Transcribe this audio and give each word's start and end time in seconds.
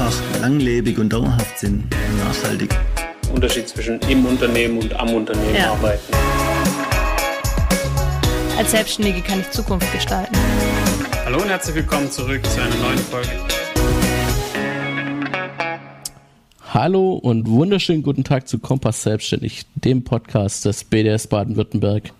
einfach 0.00 0.40
langlebig 0.40 0.98
und 0.98 1.12
dauerhaft 1.12 1.58
sind 1.58 1.82
und 1.82 2.18
nachhaltig. 2.18 2.74
Unterschied 3.34 3.68
zwischen 3.68 4.00
im 4.08 4.24
Unternehmen 4.24 4.78
und 4.78 4.98
am 4.98 5.12
Unternehmen 5.12 5.54
ja. 5.54 5.72
arbeiten. 5.72 6.12
Als 8.56 8.70
Selbstständige 8.70 9.20
kann 9.20 9.40
ich 9.40 9.50
Zukunft 9.50 9.92
gestalten. 9.92 10.34
Hallo 11.24 11.42
und 11.42 11.48
herzlich 11.48 11.76
willkommen 11.76 12.10
zurück 12.10 12.44
zu 12.46 12.62
einer 12.62 12.76
neuen 12.76 12.98
Folge. 12.98 13.28
Hallo 16.72 17.12
und 17.14 17.48
wunderschönen 17.48 18.02
guten 18.02 18.24
Tag 18.24 18.48
zu 18.48 18.58
Kompass 18.58 19.02
Selbstständig, 19.02 19.66
dem 19.74 20.04
Podcast 20.04 20.64
des 20.64 20.84
BDS 20.84 21.26
Baden-Württemberg. 21.26 22.12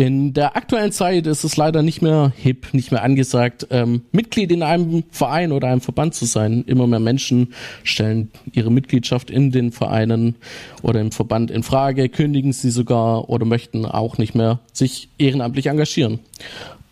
In 0.00 0.32
der 0.32 0.56
aktuellen 0.56 0.92
Zeit 0.92 1.26
ist 1.26 1.44
es 1.44 1.58
leider 1.58 1.82
nicht 1.82 2.00
mehr 2.00 2.32
hip, 2.34 2.72
nicht 2.72 2.90
mehr 2.90 3.02
angesagt, 3.02 3.66
ähm, 3.68 4.00
Mitglied 4.12 4.50
in 4.50 4.62
einem 4.62 5.04
Verein 5.10 5.52
oder 5.52 5.68
einem 5.68 5.82
Verband 5.82 6.14
zu 6.14 6.24
sein. 6.24 6.64
Immer 6.66 6.86
mehr 6.86 7.00
Menschen 7.00 7.52
stellen 7.84 8.30
ihre 8.50 8.72
Mitgliedschaft 8.72 9.30
in 9.30 9.50
den 9.50 9.72
Vereinen 9.72 10.36
oder 10.80 11.02
im 11.02 11.12
Verband 11.12 11.50
in 11.50 11.62
Frage, 11.62 12.08
kündigen 12.08 12.54
sie 12.54 12.70
sogar 12.70 13.28
oder 13.28 13.44
möchten 13.44 13.84
auch 13.84 14.16
nicht 14.16 14.34
mehr 14.34 14.60
sich 14.72 15.10
ehrenamtlich 15.18 15.66
engagieren. 15.66 16.20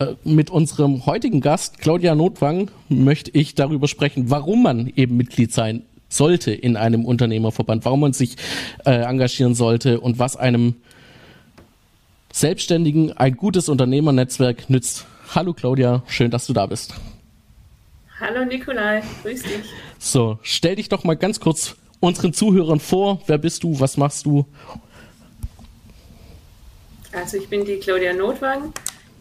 Äh, 0.01 0.09
mit 0.25 0.51
unserem 0.51 1.07
heutigen 1.07 1.41
Gast, 1.41 1.79
Claudia 1.79 2.15
Notwang, 2.15 2.71
möchte 2.91 3.31
ich 3.33 3.55
darüber 3.55 3.89
sprechen, 3.89 4.29
warum 4.29 4.63
man 4.63 4.93
eben 4.97 5.17
Mitglied 5.17 5.51
sein 5.55 5.85
sollte 6.11 6.53
in 6.53 6.77
einem 6.77 7.07
Unternehmerverband, 7.07 7.87
warum 7.87 8.01
man 8.01 8.13
sich 8.13 8.37
äh, 8.85 8.91
engagieren 8.91 9.55
sollte 9.55 9.99
und 9.99 10.19
was 10.19 10.37
einem 10.37 10.75
Selbstständigen 12.39 13.17
ein 13.17 13.37
gutes 13.37 13.69
Unternehmernetzwerk 13.69 14.71
nützt. 14.71 15.07
Hallo 15.35 15.55
Claudia, 15.55 16.05
schön, 16.07 16.31
dass 16.31 16.47
du 16.47 16.53
da 16.53 16.67
bist. 16.67 16.95
Hallo 18.21 18.45
Nikolai, 18.45 19.03
grüß 19.23 19.43
dich. 19.43 19.65
So, 19.99 20.39
stell 20.43 20.77
dich 20.77 20.89
doch 20.89 21.03
mal 21.03 21.17
ganz 21.17 21.41
kurz 21.41 21.75
unseren 21.99 22.33
Zuhörern 22.33 22.79
vor. 22.79 23.21
Wer 23.27 23.39
bist 23.39 23.65
du? 23.65 23.81
Was 23.81 23.97
machst 23.97 24.25
du? 24.25 24.47
Also 27.13 27.39
ich 27.39 27.49
bin 27.49 27.65
die 27.65 27.79
Claudia 27.79 28.13
Notwang. 28.13 28.73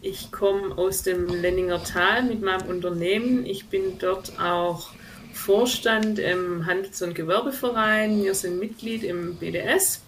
Ich 0.03 0.31
komme 0.31 0.77
aus 0.77 1.01
dem 1.01 1.25
Lenninger 1.25 1.83
Tal 1.83 2.21
mit 2.21 2.43
meinem 2.43 2.67
Unternehmen. 2.67 3.47
Ich 3.47 3.65
bin 3.65 3.97
dort 3.97 4.39
auch 4.39 4.89
Vorstand 5.33 6.19
im 6.19 6.67
Handels- 6.67 7.01
und 7.01 7.15
Gewerbeverein. 7.15 8.23
Wir 8.23 8.35
sind 8.35 8.59
Mitglied 8.59 9.03
im 9.03 9.37
BDS, 9.37 10.01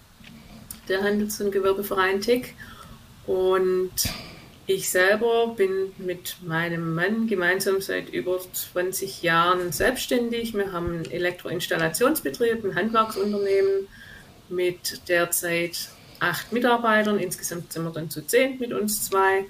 der 0.87 1.01
Handels- 1.01 1.41
und 1.41 1.51
Gewerbeverein 1.51 2.21
TIC. 2.21 2.53
Und 3.29 3.91
ich 4.65 4.89
selber 4.89 5.53
bin 5.55 5.93
mit 5.99 6.37
meinem 6.43 6.95
Mann 6.95 7.27
gemeinsam 7.27 7.79
seit 7.79 8.09
über 8.09 8.39
20 8.39 9.21
Jahren 9.21 9.71
selbstständig. 9.71 10.55
Wir 10.55 10.71
haben 10.71 10.87
einen 10.87 11.11
Elektroinstallationsbetrieb, 11.11 12.65
ein 12.65 12.73
Handwerksunternehmen 12.73 13.87
mit 14.49 15.07
derzeit 15.09 15.89
acht 16.19 16.51
Mitarbeitern. 16.51 17.19
Insgesamt 17.19 17.71
sind 17.71 17.83
wir 17.83 17.91
dann 17.91 18.09
zu 18.09 18.25
zehn 18.25 18.57
mit 18.57 18.73
uns 18.73 19.03
zwei. 19.05 19.45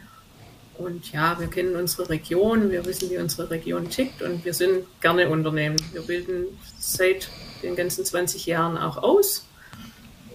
Und 0.78 1.14
ja, 1.14 1.40
wir 1.40 1.48
kennen 1.48 1.78
unsere 1.78 2.10
Region, 2.10 2.72
wir 2.72 2.86
wissen, 2.86 3.10
wie 3.10 3.18
unsere 3.18 3.50
Region 3.50 3.90
tickt 3.90 4.22
und 4.22 4.44
wir 4.44 4.54
sind 4.54 4.88
gerne 5.00 5.30
Unternehmen. 5.30 5.78
Wir 5.94 6.02
bilden 6.02 6.48
seit 6.78 7.30
den 7.64 7.78
ganzen 7.78 8.04
20 8.04 8.46
Jahren 8.46 8.78
auch 8.78 8.98
aus. 8.98 9.46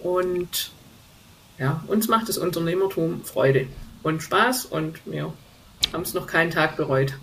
Und 0.01 0.71
ja, 1.59 1.83
uns 1.87 2.07
macht 2.07 2.29
das 2.29 2.37
Unternehmertum 2.37 3.23
Freude 3.23 3.67
und 4.03 4.21
Spaß 4.21 4.65
und 4.65 4.99
wir 5.05 5.33
haben 5.93 6.01
es 6.01 6.13
noch 6.13 6.27
keinen 6.27 6.51
Tag 6.51 6.77
bereut. 6.77 7.13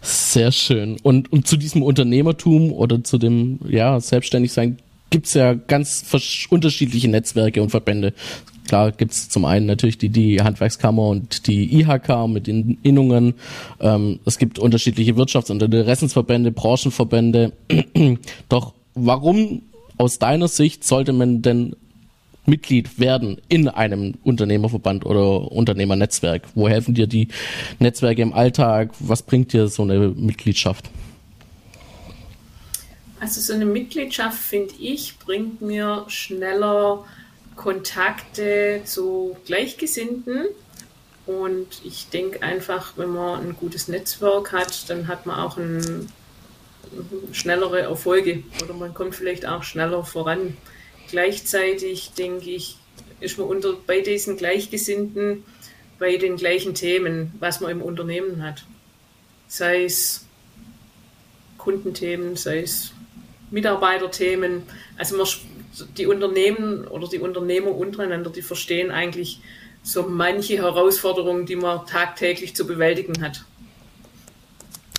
Sehr 0.00 0.52
schön. 0.52 0.98
Und, 1.02 1.32
und 1.32 1.46
zu 1.46 1.56
diesem 1.56 1.82
Unternehmertum 1.82 2.72
oder 2.72 3.02
zu 3.02 3.18
dem 3.18 3.58
ja, 3.68 3.98
Selbstständigsein 4.00 4.78
gibt 5.10 5.26
es 5.26 5.34
ja 5.34 5.54
ganz 5.54 6.04
unterschiedliche 6.50 7.08
Netzwerke 7.08 7.62
und 7.62 7.70
Verbände. 7.70 8.14
Klar 8.66 8.92
gibt 8.92 9.12
es 9.12 9.28
zum 9.28 9.44
einen 9.44 9.66
natürlich 9.66 9.98
die, 9.98 10.08
die 10.08 10.40
Handwerkskammer 10.40 11.08
und 11.08 11.46
die 11.46 11.80
IHK 11.80 12.28
mit 12.28 12.46
den 12.46 12.78
Innungen. 12.82 13.34
Ähm, 13.80 14.20
es 14.24 14.38
gibt 14.38 14.58
unterschiedliche 14.58 15.12
Wirtschafts- 15.12 15.50
und 15.50 15.62
Interessensverbände, 15.62 16.52
Branchenverbände. 16.52 17.52
Doch 18.48 18.72
warum 18.94 19.62
aus 19.98 20.18
deiner 20.18 20.48
Sicht 20.48 20.84
sollte 20.84 21.12
man 21.12 21.42
denn 21.42 21.76
Mitglied 22.44 22.98
werden 22.98 23.40
in 23.48 23.68
einem 23.68 24.14
Unternehmerverband 24.24 25.06
oder 25.06 25.50
Unternehmernetzwerk? 25.52 26.42
Wo 26.54 26.68
helfen 26.68 26.94
dir 26.94 27.06
die 27.06 27.28
Netzwerke 27.78 28.22
im 28.22 28.32
Alltag? 28.32 28.90
Was 28.98 29.22
bringt 29.22 29.52
dir 29.52 29.68
so 29.68 29.82
eine 29.82 30.08
Mitgliedschaft? 30.08 30.90
Also 33.20 33.40
so 33.40 33.52
eine 33.52 33.66
Mitgliedschaft, 33.66 34.38
finde 34.38 34.74
ich, 34.80 35.18
bringt 35.18 35.60
mir 35.62 36.04
schneller 36.08 37.04
Kontakte 37.54 38.80
zu 38.84 39.36
Gleichgesinnten. 39.46 40.46
Und 41.26 41.68
ich 41.84 42.08
denke 42.08 42.42
einfach, 42.42 42.94
wenn 42.96 43.10
man 43.10 43.46
ein 43.46 43.56
gutes 43.56 43.86
Netzwerk 43.86 44.52
hat, 44.52 44.90
dann 44.90 45.06
hat 45.06 45.26
man 45.26 45.38
auch 45.38 45.56
ein, 45.56 46.08
schnellere 47.32 47.80
Erfolge 47.80 48.42
oder 48.62 48.74
man 48.74 48.92
kommt 48.92 49.14
vielleicht 49.14 49.46
auch 49.46 49.62
schneller 49.62 50.04
voran. 50.04 50.56
Gleichzeitig 51.10 52.12
denke 52.16 52.50
ich, 52.50 52.76
ist 53.20 53.38
man 53.38 53.46
unter, 53.46 53.74
bei 53.86 54.00
diesen 54.00 54.36
Gleichgesinnten 54.36 55.44
bei 55.98 56.16
den 56.16 56.36
gleichen 56.36 56.74
Themen, 56.74 57.32
was 57.38 57.60
man 57.60 57.70
im 57.70 57.80
Unternehmen 57.80 58.42
hat. 58.42 58.64
Sei 59.46 59.84
es 59.84 60.26
Kundenthemen, 61.58 62.34
sei 62.34 62.58
es 62.58 62.92
Mitarbeiterthemen. 63.52 64.64
Also 64.96 65.16
man, 65.16 65.26
die 65.96 66.06
Unternehmen 66.06 66.88
oder 66.88 67.06
die 67.08 67.20
Unternehmer 67.20 67.70
untereinander, 67.70 68.30
die 68.30 68.42
verstehen 68.42 68.90
eigentlich 68.90 69.38
so 69.84 70.02
manche 70.02 70.56
Herausforderungen, 70.56 71.46
die 71.46 71.54
man 71.54 71.86
tagtäglich 71.86 72.56
zu 72.56 72.66
bewältigen 72.66 73.22
hat. 73.22 73.44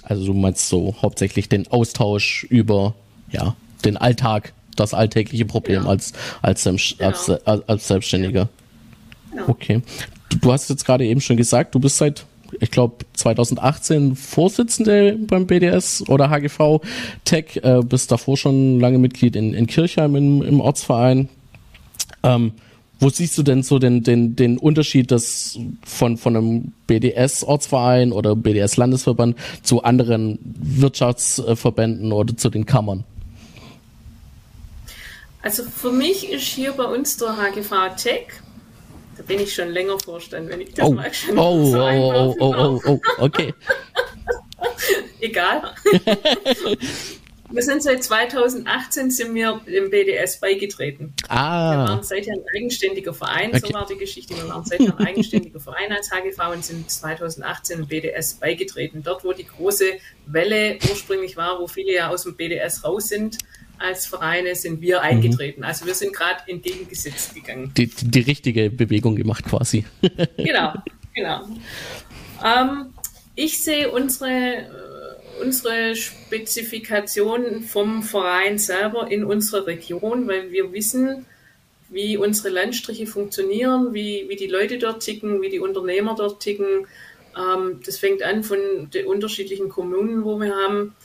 Also 0.04 0.26
du 0.26 0.34
meinst 0.34 0.70
so 0.70 0.96
hauptsächlich 1.02 1.50
den 1.50 1.68
Austausch 1.68 2.46
über 2.46 2.96
ja, 3.30 3.58
den 3.84 3.98
Alltag 3.98 4.54
das 4.76 4.94
alltägliche 4.94 5.46
Problem 5.46 5.80
genau. 5.80 5.92
als, 5.92 6.14
als, 6.42 6.66
als, 6.68 6.96
genau. 6.98 7.40
als, 7.46 7.70
als 7.70 7.88
Selbstständiger. 7.88 8.50
Genau. 9.32 9.44
Okay. 9.48 9.82
Du, 10.30 10.38
du 10.38 10.52
hast 10.52 10.70
jetzt 10.70 10.86
gerade 10.86 11.06
eben 11.06 11.22
schon 11.22 11.38
gesagt, 11.38 11.76
du 11.76 11.80
bist 11.80 11.98
seit, 11.98 12.26
ich 12.60 12.72
glaube, 12.72 13.06
2018 13.14 14.16
Vorsitzende 14.16 15.18
beim 15.20 15.48
BDS 15.48 16.08
oder 16.08 16.30
HGV 16.30 16.82
Tech, 17.26 17.60
äh, 17.64 17.82
bist 17.82 18.12
davor 18.12 18.38
schon 18.38 18.80
lange 18.80 19.00
Mitglied 19.00 19.36
in, 19.36 19.54
in 19.54 19.68
Kirchheim 19.68 20.16
im, 20.16 20.42
im 20.42 20.60
Ortsverein. 20.60 21.30
Ähm, 22.24 22.54
wo 23.00 23.10
siehst 23.10 23.38
du 23.38 23.44
denn 23.44 23.64
so 23.64 23.80
den, 23.80 24.02
den, 24.02 24.38
den 24.38 24.58
Unterschied 24.58 25.12
des, 25.12 25.60
von, 25.84 26.16
von 26.16 26.38
einem 26.38 26.72
BDS-Ortsverein 26.88 28.14
oder 28.14 28.34
BDS-Landesverband 28.34 29.36
zu 29.62 29.84
anderen 29.84 30.40
Wirtschaftsverbänden 30.42 32.14
oder 32.14 32.38
zu 32.38 32.50
den 32.50 32.66
Kammern? 32.66 33.04
Also 35.44 35.64
für 35.64 35.92
mich 35.92 36.30
ist 36.30 36.44
hier 36.44 36.72
bei 36.72 36.86
uns 36.86 37.18
der 37.18 37.36
HGV 37.36 37.96
Tech, 38.02 38.28
da 39.18 39.24
bin 39.24 39.40
ich 39.40 39.54
schon 39.54 39.70
länger 39.70 40.00
Vorstand, 40.00 40.50
wenn 40.50 40.62
ich 40.62 40.74
das 40.74 40.88
oh. 40.88 40.94
mal 40.94 41.14
schon 41.14 41.38
oh, 41.38 41.66
so 41.66 41.80
oh, 41.84 42.36
oh, 42.40 42.54
oh, 42.56 42.56
oh, 42.58 42.82
oh, 42.86 43.00
okay. 43.20 43.54
Egal. 45.20 45.62
wir 47.52 47.62
sind 47.62 47.84
seit 47.84 48.06
2018 48.06 49.12
sind 49.12 49.36
wir 49.36 49.60
dem 49.68 49.90
BDS 49.90 50.40
beigetreten. 50.40 51.14
Ah. 51.28 51.72
Wir 51.72 51.90
waren 51.90 52.04
seither 52.04 52.34
ein 52.34 52.46
eigenständiger 52.56 53.14
Verein, 53.14 53.50
okay. 53.50 53.68
so 53.68 53.74
war 53.74 53.86
die 53.86 53.98
Geschichte. 53.98 54.38
Wir 54.38 54.48
waren 54.48 54.64
seither 54.64 54.98
ein 54.98 55.08
eigenständiger 55.08 55.60
Verein 55.60 55.92
als 55.92 56.10
HGV 56.10 56.54
und 56.54 56.64
sind 56.64 56.90
2018 56.90 57.80
dem 57.80 57.88
BDS 57.88 58.36
beigetreten. 58.36 59.04
Dort, 59.04 59.26
wo 59.26 59.34
die 59.34 59.46
große 59.46 59.86
Welle 60.26 60.78
ursprünglich 60.90 61.36
war, 61.36 61.60
wo 61.60 61.68
viele 61.68 61.94
ja 61.94 62.08
aus 62.08 62.24
dem 62.24 62.38
BDS 62.38 62.86
raus 62.86 63.10
sind, 63.10 63.40
als 63.78 64.06
Vereine 64.06 64.56
sind 64.56 64.82
wir 64.82 65.02
eingetreten. 65.02 65.62
Mhm. 65.62 65.66
Also 65.66 65.86
wir 65.86 65.96
sind 65.96 66.14
gerade 66.14 66.42
entgegengesetzt 66.48 67.36
gegangen. 67.36 67.74
Die, 67.76 67.88
die, 67.88 68.12
die, 68.12 68.20
richtige 68.22 68.70
Bewegung 68.70 69.16
gemacht 69.16 69.46
quasi. 69.46 69.86
genau, 70.38 70.74
genau. 71.14 71.48
Ähm, 72.44 72.94
ich 73.36 73.64
sehe 73.64 73.92
unsere, 73.92 74.30
äh, 74.30 75.42
unsere 75.42 75.96
Spezifikation 75.96 77.62
vom 77.64 78.04
Verein 78.04 78.58
selber 78.58 79.10
in 79.12 79.24
unserer 79.24 79.68
Region, 79.68 80.28
weil 80.28 80.52
wir 80.52 80.72
wissen, 80.72 81.26
wie 81.90 82.18
unsere 82.18 82.50
Landstriche 82.50 83.08
funktionieren, 83.08 83.94
wie, 83.94 84.26
wie 84.28 84.36
die 84.36 84.48
Leute 84.48 84.78
dort 84.78 85.04
ticken, 85.04 85.42
wie 85.42 85.50
die 85.50 85.60
Unternehmer 85.60 86.16
dort 86.16 86.42
ticken. 86.42 86.88
Ähm, 87.38 87.80
das 87.86 87.98
fängt 87.98 88.24
an 88.24 88.44
von 88.44 88.90
den 88.94 89.06
unterschiedlichen 89.06 89.70
Kommunen, 89.70 90.24
wo 90.24 90.40
wir 90.40 90.56
haben 90.56 90.96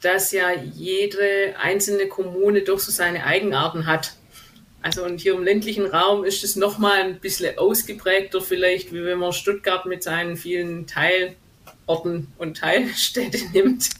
dass 0.00 0.32
ja 0.32 0.52
jede 0.52 1.54
einzelne 1.60 2.06
Kommune 2.06 2.62
doch 2.62 2.78
so 2.78 2.92
seine 2.92 3.24
Eigenarten 3.24 3.86
hat. 3.86 4.14
Also 4.82 5.04
und 5.04 5.20
hier 5.20 5.34
im 5.34 5.42
ländlichen 5.42 5.86
Raum 5.86 6.24
ist 6.24 6.44
es 6.44 6.54
nochmal 6.54 7.00
ein 7.00 7.18
bisschen 7.18 7.58
ausgeprägter 7.58 8.40
vielleicht, 8.40 8.92
wie 8.92 9.04
wenn 9.04 9.18
man 9.18 9.32
Stuttgart 9.32 9.86
mit 9.86 10.02
seinen 10.02 10.36
vielen 10.36 10.86
Teil, 10.86 11.34
Orten 11.86 12.28
und 12.38 12.58
Teilstädte 12.58 13.38
nimmt, 13.52 13.90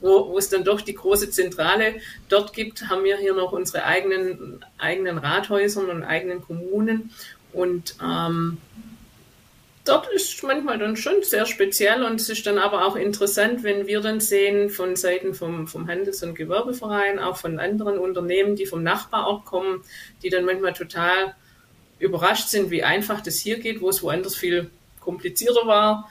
wo, 0.00 0.28
wo 0.28 0.38
es 0.38 0.48
dann 0.48 0.64
doch 0.64 0.80
die 0.80 0.94
große 0.94 1.30
Zentrale 1.30 2.00
dort 2.28 2.52
gibt, 2.52 2.88
haben 2.88 3.04
wir 3.04 3.16
hier 3.16 3.34
noch 3.34 3.52
unsere 3.52 3.84
eigenen, 3.84 4.64
eigenen 4.78 5.18
Rathäusern 5.18 5.90
und 5.90 6.02
eigenen 6.02 6.42
Kommunen. 6.42 7.10
Und 7.52 7.96
ähm, 8.02 8.58
dort 9.88 10.06
ist 10.08 10.42
manchmal 10.42 10.78
dann 10.78 10.96
schon 10.96 11.22
sehr 11.22 11.46
speziell 11.46 12.04
und 12.04 12.20
es 12.20 12.28
ist 12.28 12.46
dann 12.46 12.58
aber 12.58 12.86
auch 12.86 12.96
interessant, 12.96 13.62
wenn 13.62 13.86
wir 13.86 14.00
dann 14.00 14.20
sehen 14.20 14.70
von 14.70 14.96
Seiten 14.96 15.34
vom, 15.34 15.66
vom 15.66 15.88
Handels- 15.88 16.22
und 16.22 16.34
Gewerbeverein, 16.34 17.18
auch 17.18 17.36
von 17.36 17.58
anderen 17.58 17.98
Unternehmen, 17.98 18.54
die 18.54 18.66
vom 18.66 18.82
Nachbarort 18.82 19.44
kommen, 19.44 19.82
die 20.22 20.30
dann 20.30 20.44
manchmal 20.44 20.74
total 20.74 21.34
überrascht 21.98 22.48
sind, 22.48 22.70
wie 22.70 22.82
einfach 22.82 23.20
das 23.22 23.38
hier 23.38 23.58
geht, 23.58 23.80
wo 23.80 23.88
es 23.88 24.02
woanders 24.02 24.36
viel 24.36 24.70
komplizierter 25.00 25.66
war 25.66 26.08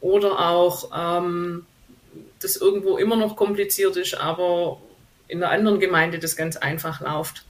oder 0.00 0.50
auch 0.50 0.90
ähm, 0.94 1.66
das 2.40 2.56
irgendwo 2.56 2.96
immer 2.96 3.16
noch 3.16 3.36
kompliziert 3.36 3.96
ist, 3.96 4.14
aber 4.14 4.80
in 5.28 5.42
einer 5.42 5.52
anderen 5.52 5.78
Gemeinde 5.78 6.18
das 6.18 6.36
ganz 6.36 6.56
einfach 6.56 7.00
läuft. 7.00 7.44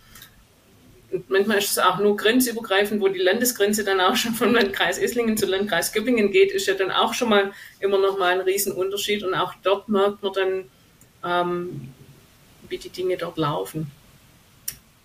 Manchmal 1.29 1.59
ist 1.59 1.73
es 1.73 1.79
auch 1.79 1.99
nur 1.99 2.17
grenzübergreifend, 2.17 3.01
wo 3.01 3.09
die 3.09 3.19
Landesgrenze 3.19 3.83
dann 3.83 4.01
auch 4.01 4.15
schon 4.15 4.35
von 4.35 4.53
Landkreis 4.53 4.99
Esslingen 4.99 5.37
zu 5.37 5.47
Landkreis 5.47 5.93
Göppingen 5.93 6.31
geht, 6.31 6.53
ist 6.53 6.67
ja 6.67 6.75
dann 6.75 6.93
auch 6.93 7.15
schon 7.15 7.31
mal 7.31 7.53
immer 7.81 7.99
noch 7.99 8.19
mal 8.19 8.33
ein 8.33 8.41
Riesenunterschied. 8.41 9.25
Und 9.25 9.35
auch 9.35 9.55
dort 9.63 9.89
merkt 9.89 10.23
man 10.23 10.33
dann, 10.33 10.65
ähm, 11.25 11.93
wie 12.69 12.79
die 12.79 12.91
Dinge 12.91 13.17
dort 13.17 13.39
laufen. 13.39 13.91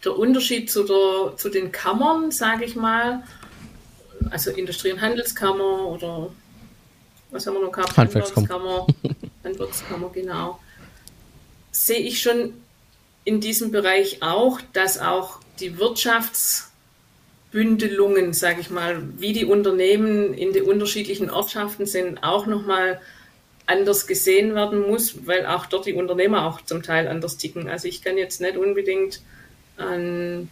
Der 0.04 0.16
Unterschied 0.18 0.69
zu, 0.69 0.84
der, 0.84 1.36
zu 1.38 1.50
den 1.50 1.72
Kammern, 1.72 2.30
sage 2.30 2.66
ich 2.66 2.75
mal, 2.75 3.24
also 4.30 4.51
Industrie- 4.51 4.92
und 4.92 5.01
Handelskammer 5.01 5.88
oder 5.88 6.30
was 7.31 7.48
haben 7.48 7.56
wir 7.56 7.62
noch 7.62 7.72
gehabt? 7.72 7.98
Handwerkskammer. 7.98 8.88
Handwerkskammer, 9.44 10.10
genau. 10.13 10.60
Sehe 11.72 12.00
ich 12.00 12.22
schon 12.22 12.54
in 13.25 13.42
diesem 13.42 13.72
Bereich 13.72 14.22
auch, 14.22 14.62
dass 14.74 15.00
auch 15.00 15.40
die 15.60 15.78
Wirtschaftsbündelungen, 15.78 18.34
sage 18.34 18.62
ich 18.62 18.69
mal, 18.69 19.04
wie 19.18 19.34
die 19.34 19.46
Unternehmen 19.46 20.34
in 20.34 20.54
den 20.54 20.63
unterschiedlichen 20.63 21.30
Ortschaften 21.30 21.86
sind, 21.86 22.24
auch 22.24 22.46
nochmal 22.46 23.02
anders 23.68 24.07
gesehen 24.07 24.56
werden 24.56 24.81
muss, 24.81 25.25
weil 25.25 25.46
auch 25.46 25.66
dort 25.66 25.86
die 25.86 25.94
Unternehmer 25.94 26.46
auch 26.46 26.62
zum 26.62 26.84
Teil 26.84 27.07
anders 27.07 27.38
ticken. 27.38 27.68
Also 27.68 27.88
ich 27.88 28.04
kann 28.04 28.18
jetzt 28.18 28.42
nicht 28.42 28.57
unbedingt 28.57 29.22
ein, 29.78 30.50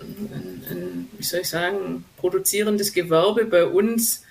ein, 0.00 0.64
ein 0.70 1.08
wie 1.16 1.22
soll 1.22 1.40
ich 1.40 1.48
sagen, 1.48 2.04
produzierendes 2.16 2.92
Gewerbe 2.92 3.44
bei 3.44 3.66
uns 3.66 4.22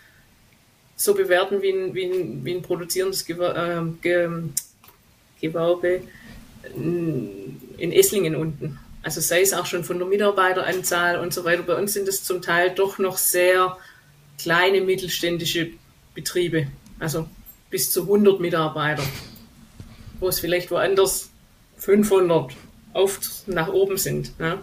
so 0.95 1.13
bewerten 1.13 1.61
wie 1.61 1.71
ein, 1.71 1.93
wie 1.93 2.05
ein, 2.05 2.43
wie 2.43 2.55
ein 2.55 2.63
produzierendes 2.63 3.25
Gewerbe, 3.25 3.95
äh, 4.03 4.29
Gewerbe 5.39 6.01
in 6.73 7.91
Esslingen 7.91 8.35
unten. 8.35 8.79
Also 9.03 9.21
sei 9.21 9.41
es 9.41 9.53
auch 9.53 9.65
schon 9.65 9.83
von 9.83 9.99
der 9.99 10.07
Mitarbeiteranzahl 10.07 11.19
und 11.19 11.33
so 11.33 11.45
weiter. 11.45 11.63
Bei 11.63 11.75
uns 11.75 11.93
sind 11.93 12.07
es 12.07 12.23
zum 12.23 12.41
Teil 12.41 12.71
doch 12.71 12.97
noch 12.97 13.17
sehr 13.17 13.77
kleine 14.37 14.81
mittelständische 14.81 15.69
Betriebe, 16.13 16.67
also 16.99 17.27
bis 17.69 17.91
zu 17.91 18.03
100 18.03 18.39
Mitarbeiter, 18.39 19.03
wo 20.19 20.27
es 20.27 20.39
vielleicht 20.39 20.71
woanders 20.71 21.29
500 21.77 22.53
auf 22.93 23.19
nach 23.45 23.67
oben 23.67 23.97
sind. 23.97 24.39
Ne? 24.39 24.59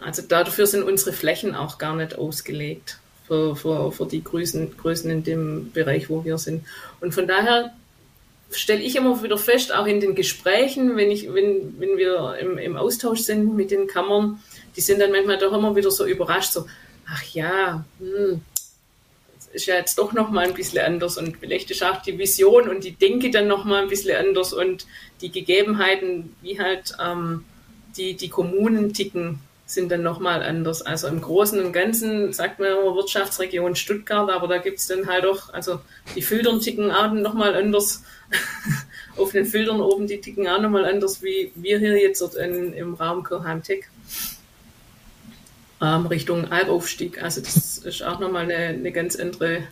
Also 0.00 0.22
dafür 0.22 0.66
sind 0.66 0.82
unsere 0.82 1.12
Flächen 1.12 1.54
auch 1.54 1.78
gar 1.78 1.96
nicht 1.96 2.16
ausgelegt 2.16 2.98
für, 3.26 3.56
für, 3.56 3.92
für 3.92 4.06
die 4.06 4.22
Größen, 4.22 4.76
Größen 4.76 5.10
in 5.10 5.24
dem 5.24 5.72
Bereich, 5.72 6.08
wo 6.08 6.24
wir 6.24 6.38
sind. 6.38 6.64
Und 7.00 7.14
von 7.14 7.26
daher 7.26 7.72
stelle 8.50 8.80
ich 8.80 8.96
immer 8.96 9.22
wieder 9.22 9.38
fest, 9.38 9.74
auch 9.74 9.86
in 9.86 10.00
den 10.00 10.14
Gesprächen, 10.14 10.96
wenn, 10.96 11.10
ich, 11.10 11.32
wenn, 11.32 11.78
wenn 11.78 11.96
wir 11.96 12.36
im, 12.40 12.58
im 12.58 12.76
Austausch 12.76 13.20
sind 13.20 13.54
mit 13.54 13.70
den 13.70 13.86
Kammern, 13.86 14.42
die 14.76 14.80
sind 14.80 15.00
dann 15.00 15.10
manchmal 15.10 15.38
doch 15.38 15.52
immer 15.52 15.76
wieder 15.76 15.90
so 15.90 16.06
überrascht, 16.06 16.52
so, 16.52 16.66
ach 17.06 17.22
ja, 17.34 17.84
hm, 17.98 18.40
ist 19.52 19.66
ja 19.66 19.76
jetzt 19.76 19.98
doch 19.98 20.12
noch 20.12 20.30
mal 20.30 20.46
ein 20.46 20.54
bisschen 20.54 20.84
anders 20.84 21.18
und 21.18 21.36
vielleicht 21.38 21.70
ist 21.70 21.82
auch 21.82 22.02
die 22.02 22.18
Vision 22.18 22.68
und 22.68 22.84
die 22.84 22.92
Denke 22.92 23.30
dann 23.30 23.48
noch 23.48 23.64
mal 23.64 23.82
ein 23.82 23.88
bisschen 23.88 24.16
anders 24.16 24.52
und 24.52 24.86
die 25.20 25.30
Gegebenheiten, 25.30 26.34
wie 26.42 26.60
halt 26.60 26.92
ähm, 27.02 27.44
die, 27.96 28.14
die 28.14 28.28
Kommunen 28.28 28.92
ticken, 28.92 29.40
sind 29.70 29.92
dann 29.92 30.02
nochmal 30.02 30.42
anders. 30.42 30.82
Also 30.82 31.08
im 31.08 31.20
Großen 31.20 31.62
und 31.62 31.72
Ganzen 31.72 32.32
sagt 32.32 32.58
man 32.58 32.68
immer 32.68 32.94
Wirtschaftsregion 32.94 33.76
Stuttgart, 33.76 34.30
aber 34.30 34.48
da 34.48 34.58
gibt 34.58 34.78
es 34.78 34.86
dann 34.86 35.06
halt 35.06 35.26
auch, 35.26 35.52
also 35.52 35.80
die 36.16 36.22
Filtern 36.22 36.60
ticken 36.60 36.90
auch 36.90 37.12
nochmal 37.12 37.54
anders. 37.54 38.02
Auf 39.16 39.32
den 39.32 39.46
Filtern 39.46 39.80
oben, 39.80 40.06
die 40.06 40.20
ticken 40.20 40.46
auch 40.48 40.60
nochmal 40.60 40.84
anders, 40.84 41.22
wie 41.22 41.50
wir 41.54 41.78
hier 41.78 42.00
jetzt 42.00 42.20
dort 42.20 42.34
in, 42.34 42.72
im 42.72 42.94
Raum 42.94 43.24
Kirchheim-Tech. 43.24 43.84
Ähm, 45.80 46.06
Richtung 46.06 46.50
Albaufstieg. 46.50 47.22
Also 47.22 47.40
das 47.40 47.78
ist 47.78 48.02
auch 48.02 48.20
nochmal 48.20 48.44
eine, 48.44 48.54
eine 48.54 48.92
ganz 48.92 49.16
andere 49.16 49.64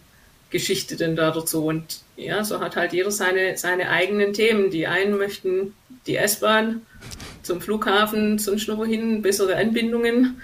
Geschichte 0.50 0.96
denn 0.96 1.16
da 1.16 1.30
dazu. 1.30 1.64
Und 1.64 2.00
ja, 2.16 2.44
so 2.44 2.60
hat 2.60 2.76
halt 2.76 2.92
jeder 2.92 3.10
seine, 3.10 3.56
seine 3.56 3.90
eigenen 3.90 4.32
Themen. 4.32 4.70
Die 4.70 4.86
einen 4.86 5.16
möchten 5.16 5.74
die 6.06 6.16
S-Bahn, 6.16 6.82
zum 7.42 7.60
Flughafen, 7.60 8.38
sonst 8.38 8.68
noch 8.68 8.78
wohin, 8.78 9.22
bessere 9.22 9.56
Anbindungen. 9.56 10.40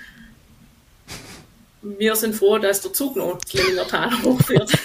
Wir 1.82 2.14
sind 2.14 2.34
froh, 2.34 2.58
dass 2.58 2.80
der 2.80 2.92
Zug 2.92 3.16
noch 3.16 3.38
das 3.38 3.88
Tal 3.88 4.10
hochfährt. 4.22 4.70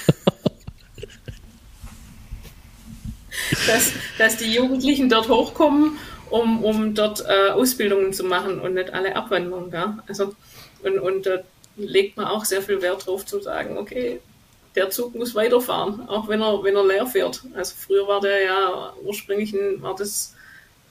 dass, 3.67 3.91
dass 4.17 4.37
die 4.37 4.51
Jugendlichen 4.51 5.09
dort 5.09 5.29
hochkommen, 5.29 5.97
um, 6.29 6.63
um 6.63 6.95
dort 6.95 7.23
äh, 7.27 7.49
Ausbildungen 7.51 8.13
zu 8.13 8.23
machen 8.23 8.59
und 8.59 8.73
nicht 8.73 8.93
alle 8.93 9.15
abwandern. 9.15 9.69
Ja? 9.71 9.99
Also, 10.07 10.33
und, 10.83 10.97
und 10.99 11.25
da 11.27 11.43
legt 11.75 12.17
man 12.17 12.25
auch 12.25 12.45
sehr 12.45 12.61
viel 12.63 12.81
Wert 12.81 13.05
drauf 13.05 13.25
zu 13.25 13.39
sagen, 13.39 13.77
okay, 13.77 14.19
der 14.77 14.91
Zug 14.91 15.15
muss 15.15 15.33
weiterfahren, 15.33 16.07
auch 16.07 16.27
wenn 16.29 16.41
er, 16.41 16.63
wenn 16.63 16.75
er 16.75 16.85
leer 16.85 17.07
fährt. 17.07 17.43
Also 17.55 17.73
früher 17.75 18.07
war 18.07 18.21
der 18.21 18.43
ja 18.43 18.93
ursprünglich 19.03 19.53
ein, 19.53 19.81
war 19.81 19.95
das 19.95 20.35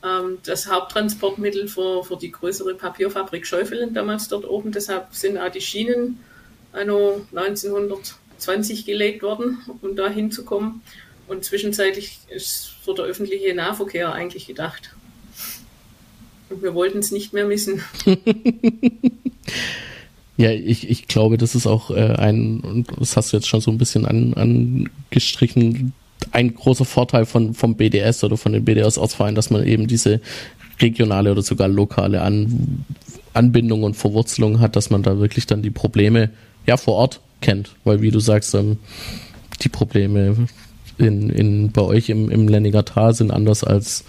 ähm, 0.03 0.39
das 0.45 0.69
Haupttransportmittel 0.69 1.69
für, 1.69 2.03
für 2.05 2.17
die 2.17 2.33
größere 2.33 2.75
Papierfabrik 2.75 3.47
Schäufelen 3.47 3.95
damals 3.95 4.29
dort 4.29 4.45
oben. 4.45 4.73
Deshalb 4.73 5.15
sind 5.15 5.39
auch 5.39 5.51
die 5.51 5.61
Schienen 5.61 6.19
anno 6.73 7.25
1920 7.33 8.85
gelegt 8.85 9.23
worden, 9.23 9.59
um 9.83 9.95
da 9.95 10.09
hinzukommen. 10.09 10.83
Und 11.29 11.45
zwischenzeitlich 11.45 12.19
ist 12.29 12.73
für 12.85 12.95
der 12.95 13.05
öffentliche 13.05 13.55
Nahverkehr 13.55 14.13
eigentlich 14.13 14.49
gedacht. 14.49 14.91
Und 16.51 16.63
wir 16.63 16.75
wollten 16.75 16.99
es 16.99 17.13
nicht 17.13 17.33
mehr 17.33 17.47
missen. 17.47 17.85
ja, 20.37 20.51
ich, 20.51 20.89
ich 20.91 21.09
glaube, 21.09 21.39
das 21.39 21.55
ist 21.55 21.67
auch 21.67 21.91
äh, 21.91 22.15
ein, 22.17 22.61
und 22.61 22.89
das 22.99 23.17
hast 23.17 23.33
du 23.33 23.39
jetzt 23.39 23.49
schon 23.49 23.61
so 23.61 23.71
ein 23.71 23.79
bisschen 23.79 24.05
an, 24.05 24.35
angestrichen, 24.35 25.93
ein 26.33 26.55
großer 26.55 26.85
Vorteil 26.85 27.25
von, 27.25 27.55
vom 27.55 27.77
BDS 27.77 28.25
oder 28.25 28.37
von 28.37 28.53
den 28.53 28.65
BDS-Ortsvereinen, 28.65 29.35
dass 29.35 29.51
man 29.51 29.67
eben 29.67 29.87
diese 29.87 30.21
regionale 30.81 31.33
oder 31.33 31.43
sogar 31.43 31.69
lokale 31.69 32.23
An 32.23 32.85
Anbindung 33.33 33.83
und 33.83 33.95
Verwurzelung 33.95 34.61
hat, 34.61 34.77
dass 34.77 34.89
man 34.89 35.03
da 35.03 35.19
wirklich 35.19 35.47
dann 35.47 35.61
die 35.61 35.71
Probleme 35.71 36.31
ja 36.67 36.79
vor 36.79 36.95
Ort 36.95 37.21
kennt. 37.43 37.77
Weil 37.85 38.01
wie 38.01 38.11
du 38.11 38.19
sagst, 38.19 38.55
ähm, 38.55 38.79
die 39.63 39.69
Probleme 39.69 40.49
in, 40.99 41.29
in, 41.31 41.71
bei 41.71 41.83
euch 41.83 42.09
im, 42.09 42.31
im 42.31 42.49
Lenninger 42.49 42.85
Tal 42.85 43.15
sind 43.15 43.31
anders 43.31 43.63
als 43.63 44.05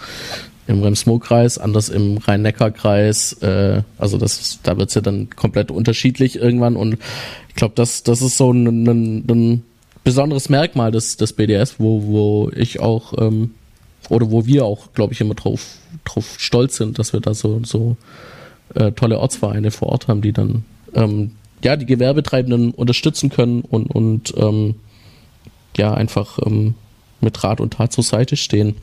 im 0.68 0.84
Rems-Murr-Kreis, 0.84 1.58
anders 1.58 1.90
im 1.90 2.18
Rhein-Neckar-Kreis. 2.18 3.34
Äh, 3.42 3.84
also 3.98 4.18
das, 4.18 4.60
da 4.64 4.78
wird's 4.78 4.94
ja 4.94 5.02
dann 5.02 5.30
komplett 5.30 5.72
unterschiedlich 5.72 6.36
irgendwann. 6.36 6.76
Und 6.76 6.98
ich 7.50 7.56
glaube, 7.56 7.74
das, 7.76 8.04
das 8.04 8.22
ist 8.22 8.38
so 8.38 8.52
ein, 8.52 8.66
ein, 8.68 9.26
ein 9.30 9.64
besonderes 10.04 10.50
Merkmal 10.50 10.92
des, 10.92 11.18
des 11.18 11.34
BDS, 11.34 11.80
wo, 11.80 12.04
wo 12.04 12.52
ich 12.56 12.80
auch, 12.80 13.14
ähm, 13.18 13.52
oder 14.10 14.32
wo 14.32 14.46
wir 14.46 14.66
auch, 14.66 14.94
glaube 14.94 15.14
ich, 15.14 15.22
immer 15.22 15.36
drauf, 15.36 15.78
drauf 16.06 16.36
stolz 16.38 16.78
sind, 16.78 17.00
dass 17.00 17.14
wir 17.14 17.20
da 17.20 17.34
so, 17.34 17.62
so 17.64 17.98
äh, 18.76 18.92
tolle 18.92 19.20
Ortsvereine 19.20 19.72
vor 19.72 19.90
Ort 19.90 20.08
haben, 20.08 20.22
die 20.22 20.34
dann 20.34 20.66
ähm, 20.94 21.32
ja 21.64 21.76
die 21.76 21.86
Gewerbetreibenden 21.86 22.72
unterstützen 22.72 23.30
können 23.30 23.62
und, 23.62 23.88
und 23.88 24.34
ähm, 24.38 24.76
ja 25.76 25.94
einfach 25.94 26.40
ähm, 26.46 26.76
mit 27.22 27.44
Rat 27.44 27.62
und 27.62 27.74
Tat 27.74 27.92
zur 27.94 28.04
Seite 28.04 28.36
stehen. 28.36 28.76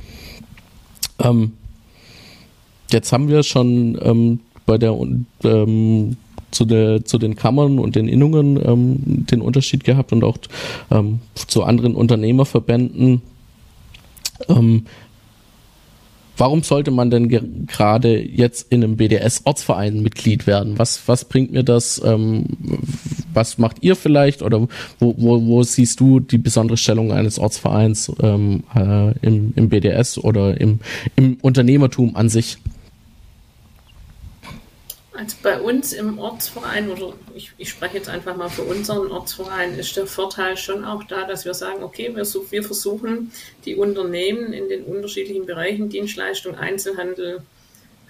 Ähm, 1.18 1.52
jetzt 2.90 3.12
haben 3.12 3.28
wir 3.28 3.42
schon 3.42 3.98
ähm, 4.02 4.40
bei 4.66 4.78
der 4.78 4.96
ähm, 5.44 6.16
zu, 6.54 6.64
der, 6.64 7.04
zu 7.04 7.18
den 7.18 7.34
Kammern 7.34 7.78
und 7.78 7.96
den 7.96 8.08
Innungen 8.08 8.56
ähm, 8.64 8.96
den 9.26 9.40
Unterschied 9.40 9.84
gehabt 9.84 10.12
und 10.12 10.24
auch 10.24 10.38
ähm, 10.90 11.20
zu 11.34 11.64
anderen 11.64 11.94
Unternehmerverbänden. 11.94 13.22
Ähm, 14.48 14.86
warum 16.36 16.62
sollte 16.62 16.90
man 16.90 17.10
denn 17.10 17.28
gerade 17.66 18.20
jetzt 18.20 18.72
in 18.72 18.82
einem 18.82 18.96
BDS-Ortsverein 18.96 20.00
Mitglied 20.00 20.46
werden? 20.46 20.78
Was, 20.78 21.06
was 21.06 21.26
bringt 21.26 21.52
mir 21.52 21.64
das? 21.64 22.00
Ähm, 22.04 22.46
was 23.34 23.58
macht 23.58 23.78
ihr 23.82 23.96
vielleicht 23.96 24.42
oder 24.42 24.68
wo, 24.98 25.14
wo, 25.16 25.46
wo 25.46 25.62
siehst 25.62 26.00
du 26.00 26.20
die 26.20 26.38
besondere 26.38 26.76
Stellung 26.76 27.12
eines 27.12 27.38
Ortsvereins 27.38 28.12
ähm, 28.22 28.64
äh, 28.74 29.12
im, 29.26 29.52
im 29.56 29.68
BDS 29.68 30.18
oder 30.18 30.60
im, 30.60 30.80
im 31.16 31.38
Unternehmertum 31.42 32.16
an 32.16 32.28
sich? 32.28 32.58
Also 35.16 35.36
bei 35.44 35.60
uns 35.60 35.92
im 35.92 36.18
Ortsverein, 36.18 36.90
oder 36.90 37.12
ich, 37.36 37.52
ich, 37.56 37.70
spreche 37.70 37.98
jetzt 37.98 38.08
einfach 38.08 38.36
mal 38.36 38.48
für 38.48 38.62
unseren 38.62 39.12
Ortsverein, 39.12 39.78
ist 39.78 39.96
der 39.96 40.08
Vorteil 40.08 40.56
schon 40.56 40.84
auch 40.84 41.04
da, 41.04 41.24
dass 41.24 41.44
wir 41.44 41.54
sagen, 41.54 41.84
okay, 41.84 42.10
wir, 42.16 42.24
wir 42.24 42.62
versuchen 42.64 43.30
die 43.64 43.76
Unternehmen 43.76 44.52
in 44.52 44.68
den 44.68 44.82
unterschiedlichen 44.82 45.46
Bereichen, 45.46 45.88
Dienstleistung, 45.88 46.56
Einzelhandel, 46.56 47.42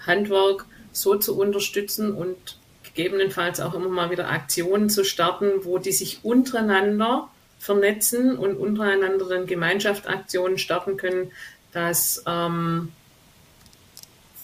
Handwerk, 0.07 0.64
so 0.93 1.16
zu 1.16 1.38
unterstützen 1.38 2.14
und 2.14 2.57
gegebenenfalls 2.94 3.60
auch 3.60 3.74
immer 3.74 3.88
mal 3.88 4.10
wieder 4.10 4.28
Aktionen 4.28 4.88
zu 4.88 5.04
starten, 5.04 5.64
wo 5.64 5.78
die 5.78 5.92
sich 5.92 6.20
untereinander 6.22 7.28
vernetzen 7.58 8.36
und 8.36 8.56
untereinander 8.56 9.26
dann 9.26 9.46
Gemeinschaftsaktionen 9.46 10.58
starten 10.58 10.96
können, 10.96 11.32
dass 11.72 12.22
ähm, 12.26 12.92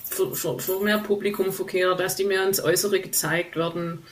für, 0.04 0.35
für, 0.35 0.59
für, 0.59 0.80
mehr 0.80 0.99
Publikum 0.99 1.52
verkehren, 1.52 1.97
dass 1.97 2.16
die 2.16 2.25
mehr 2.25 2.45
ins 2.47 2.62
Äußere 2.62 3.00
gezeigt 3.00 3.57
werden. 3.57 4.02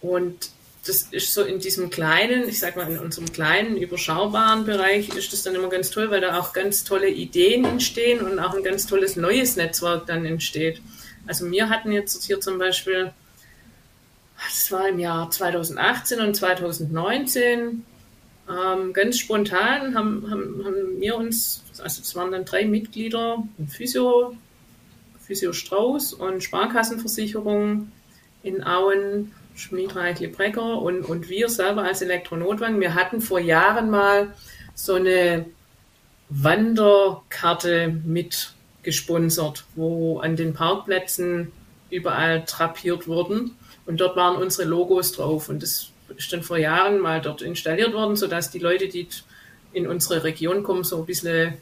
Und 0.00 0.50
das 0.86 1.08
ist 1.10 1.32
so 1.32 1.42
in 1.42 1.60
diesem 1.60 1.90
kleinen, 1.90 2.48
ich 2.48 2.60
sag 2.60 2.76
mal, 2.76 2.90
in 2.90 2.98
unserem 2.98 3.32
kleinen, 3.32 3.76
überschaubaren 3.76 4.64
Bereich 4.64 5.08
ist 5.10 5.32
das 5.32 5.42
dann 5.42 5.54
immer 5.54 5.68
ganz 5.68 5.90
toll, 5.90 6.10
weil 6.10 6.20
da 6.20 6.38
auch 6.38 6.52
ganz 6.52 6.84
tolle 6.84 7.08
Ideen 7.08 7.64
entstehen 7.64 8.20
und 8.20 8.38
auch 8.38 8.54
ein 8.54 8.64
ganz 8.64 8.86
tolles 8.86 9.16
neues 9.16 9.56
Netzwerk 9.56 10.06
dann 10.06 10.24
entsteht. 10.24 10.80
Also 11.26 11.48
wir 11.50 11.68
hatten 11.68 11.92
jetzt 11.92 12.24
hier 12.24 12.40
zum 12.40 12.58
Beispiel, 12.58 13.12
das 14.48 14.70
war 14.72 14.88
im 14.88 14.98
Jahr 14.98 15.30
2018 15.30 16.20
und 16.20 16.34
2019, 16.34 17.84
ähm, 18.48 18.92
ganz 18.92 19.18
spontan 19.18 19.94
haben, 19.94 20.30
haben, 20.30 20.62
haben 20.64 21.00
wir 21.00 21.16
uns, 21.16 21.62
also 21.82 22.02
es 22.02 22.14
waren 22.14 22.32
dann 22.32 22.44
drei 22.44 22.64
Mitglieder, 22.64 23.42
ein 23.58 23.68
Physio, 23.68 24.36
Physio 25.20 25.52
Strauß 25.52 26.14
und 26.14 26.42
Sparkassenversicherung 26.42 27.92
in 28.42 28.64
Auen, 28.64 29.32
Schmiedreich 29.54 30.32
Brecker 30.32 30.80
und, 30.80 31.02
und 31.02 31.28
wir 31.28 31.48
selber 31.48 31.84
als 31.84 32.02
Elektronotwagen, 32.02 32.80
wir 32.80 32.94
hatten 32.94 33.20
vor 33.20 33.38
Jahren 33.38 33.90
mal 33.90 34.34
so 34.74 34.94
eine 34.94 35.46
Wanderkarte 36.28 37.94
mit 38.04 38.54
gesponsert, 38.82 39.64
wo 39.74 40.18
an 40.18 40.36
den 40.36 40.54
Parkplätzen 40.54 41.52
überall 41.90 42.44
trapiert 42.44 43.06
wurden. 43.06 43.56
Und 43.86 44.00
dort 44.00 44.16
waren 44.16 44.36
unsere 44.36 44.68
Logos 44.68 45.12
drauf. 45.12 45.48
Und 45.48 45.62
das 45.62 45.90
ist 46.16 46.32
dann 46.32 46.42
vor 46.42 46.58
Jahren 46.58 47.00
mal 47.00 47.20
dort 47.20 47.42
installiert 47.42 47.92
worden, 47.92 48.16
sodass 48.16 48.50
die 48.50 48.58
Leute, 48.58 48.88
die 48.88 49.08
in 49.72 49.86
unsere 49.86 50.24
Region 50.24 50.62
kommen, 50.62 50.84
so 50.84 50.98
ein 50.98 51.06
bisschen 51.06 51.54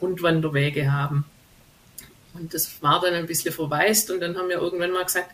Rundwanderwege 0.00 0.92
haben. 0.92 1.24
Und 2.34 2.54
das 2.54 2.82
war 2.82 3.00
dann 3.00 3.14
ein 3.14 3.26
bisschen 3.26 3.52
verwaist. 3.52 4.10
Und 4.10 4.20
dann 4.20 4.36
haben 4.36 4.48
wir 4.48 4.58
irgendwann 4.58 4.92
mal 4.92 5.04
gesagt, 5.04 5.30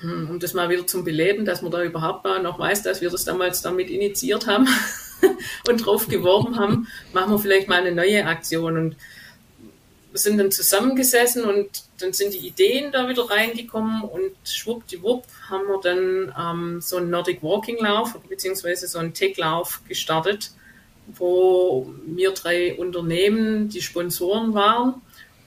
hm, 0.00 0.30
um 0.30 0.40
das 0.40 0.54
mal 0.54 0.68
wieder 0.68 0.86
zum 0.86 1.04
Beleben, 1.04 1.44
dass 1.44 1.62
man 1.62 1.70
da 1.70 1.82
überhaupt 1.82 2.24
mal 2.24 2.42
noch 2.42 2.58
weiß, 2.58 2.82
dass 2.82 3.00
wir 3.00 3.10
das 3.10 3.24
damals 3.24 3.62
damit 3.62 3.88
initiiert 3.88 4.46
haben 4.46 4.66
und 5.68 5.86
drauf 5.86 6.08
geworben 6.08 6.58
haben, 6.58 6.88
machen 7.12 7.32
wir 7.32 7.38
vielleicht 7.38 7.68
mal 7.68 7.80
eine 7.80 7.92
neue 7.92 8.26
Aktion. 8.26 8.76
Und 8.76 8.96
wir 10.12 10.18
sind 10.18 10.36
dann 10.36 10.52
zusammengesessen 10.52 11.44
und 11.44 11.84
dann 11.98 12.12
sind 12.12 12.34
die 12.34 12.46
Ideen 12.46 12.92
da 12.92 13.08
wieder 13.08 13.30
reingekommen 13.30 14.02
und 14.02 14.32
schwuppdiwupp 14.44 15.24
haben 15.48 15.66
wir 15.66 15.80
dann 15.82 16.34
ähm, 16.38 16.80
so 16.82 16.98
einen 16.98 17.08
Nordic 17.08 17.42
Walking 17.42 17.78
Lauf 17.78 18.18
beziehungsweise 18.28 18.86
so 18.86 18.98
einen 18.98 19.14
Tech-Lauf 19.14 19.80
gestartet, 19.88 20.50
wo 21.06 21.90
wir 22.06 22.32
drei 22.32 22.74
Unternehmen 22.74 23.70
die 23.70 23.80
Sponsoren 23.80 24.52
waren 24.52 25.00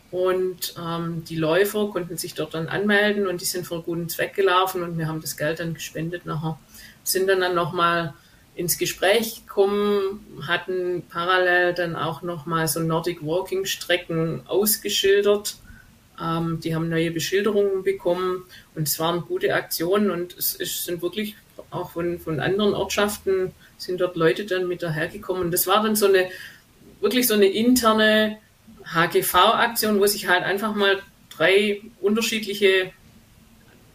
und 0.10 0.74
ähm, 0.84 1.24
die 1.25 1.36
Läufer 1.36 1.89
konnten 1.91 2.17
sich 2.17 2.34
dort 2.34 2.55
dann 2.55 2.67
anmelden 2.67 3.27
und 3.27 3.41
die 3.41 3.45
sind 3.45 3.67
für 3.67 3.75
einen 3.75 3.84
guten 3.84 4.10
Zweck 4.10 4.34
gelaufen 4.34 4.81
und 4.81 4.98
wir 4.98 5.07
haben 5.07 5.22
das 5.22 5.38
Geld 5.38 5.60
dann 5.60 5.75
gespendet 5.75 6.25
nachher. 6.25 6.57
Sind 7.03 7.27
dann 7.27 7.41
dann 7.41 7.53
nochmal 7.53 8.15
ins 8.56 8.78
Gespräch 8.78 9.46
gekommen, 9.46 10.26
hatten 10.48 11.04
parallel 11.10 11.74
dann 11.74 11.96
auch 11.96 12.22
nochmal 12.22 12.68
so 12.68 12.80
Nordic 12.80 13.24
Walking 13.24 13.66
Strecken 13.66 14.42
ausgeschildert. 14.48 15.58
Ähm, 16.22 16.62
die 16.62 16.74
haben 16.74 16.90
neue 16.90 17.12
Beschilderungen 17.12 17.84
bekommen 17.84 18.46
und 18.74 18.88
es 18.88 18.98
waren 19.00 19.22
gute 19.22 19.54
Aktionen 19.54 20.10
und 20.10 20.38
es, 20.38 20.56
es 20.60 20.86
sind 20.86 21.02
wirklich 21.02 21.36
auch 21.70 21.92
von, 21.92 22.20
von 22.20 22.40
anderen 22.40 22.74
Ortschaften 22.74 23.52
sind 23.78 24.00
dort 24.00 24.16
Leute 24.16 24.46
dann 24.46 24.68
mit 24.68 24.82
dahergekommen. 24.82 25.44
Und 25.44 25.52
das 25.52 25.68
war 25.68 25.84
dann 25.84 25.96
so 25.96 26.08
eine, 26.08 26.30
wirklich 27.02 27.28
so 27.28 27.34
eine 27.34 27.48
interne 27.48 28.38
HGV-Aktion, 28.86 30.00
wo 30.00 30.06
sich 30.06 30.28
halt 30.28 30.44
einfach 30.44 30.76
mal 30.76 31.02
drei 31.30 31.82
unterschiedliche 32.02 32.92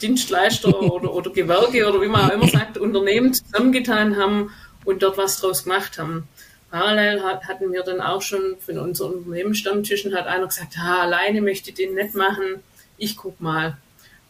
Dienstleister 0.02 0.82
oder, 0.82 1.12
oder 1.12 1.30
Gewerke 1.30 1.88
oder 1.88 2.00
wie 2.00 2.08
man 2.08 2.30
auch 2.30 2.34
immer 2.34 2.48
sagt, 2.48 2.78
Unternehmen 2.78 3.34
zusammengetan 3.34 4.16
haben 4.16 4.50
und 4.84 5.02
dort 5.02 5.18
was 5.18 5.40
draus 5.40 5.64
gemacht 5.64 5.98
haben. 5.98 6.28
Parallel 6.70 7.22
hat, 7.22 7.48
hatten 7.48 7.72
wir 7.72 7.82
dann 7.82 8.00
auch 8.00 8.22
schon 8.22 8.56
von 8.60 8.78
unseren 8.78 9.14
Unternehmensstammtischen 9.14 10.14
hat 10.14 10.26
einer 10.26 10.46
gesagt, 10.46 10.78
ha, 10.78 11.02
alleine 11.02 11.42
möchte 11.42 11.70
ich 11.70 11.76
den 11.76 11.94
nicht 11.94 12.14
machen, 12.14 12.62
ich 12.96 13.16
guck 13.16 13.40
mal. 13.40 13.76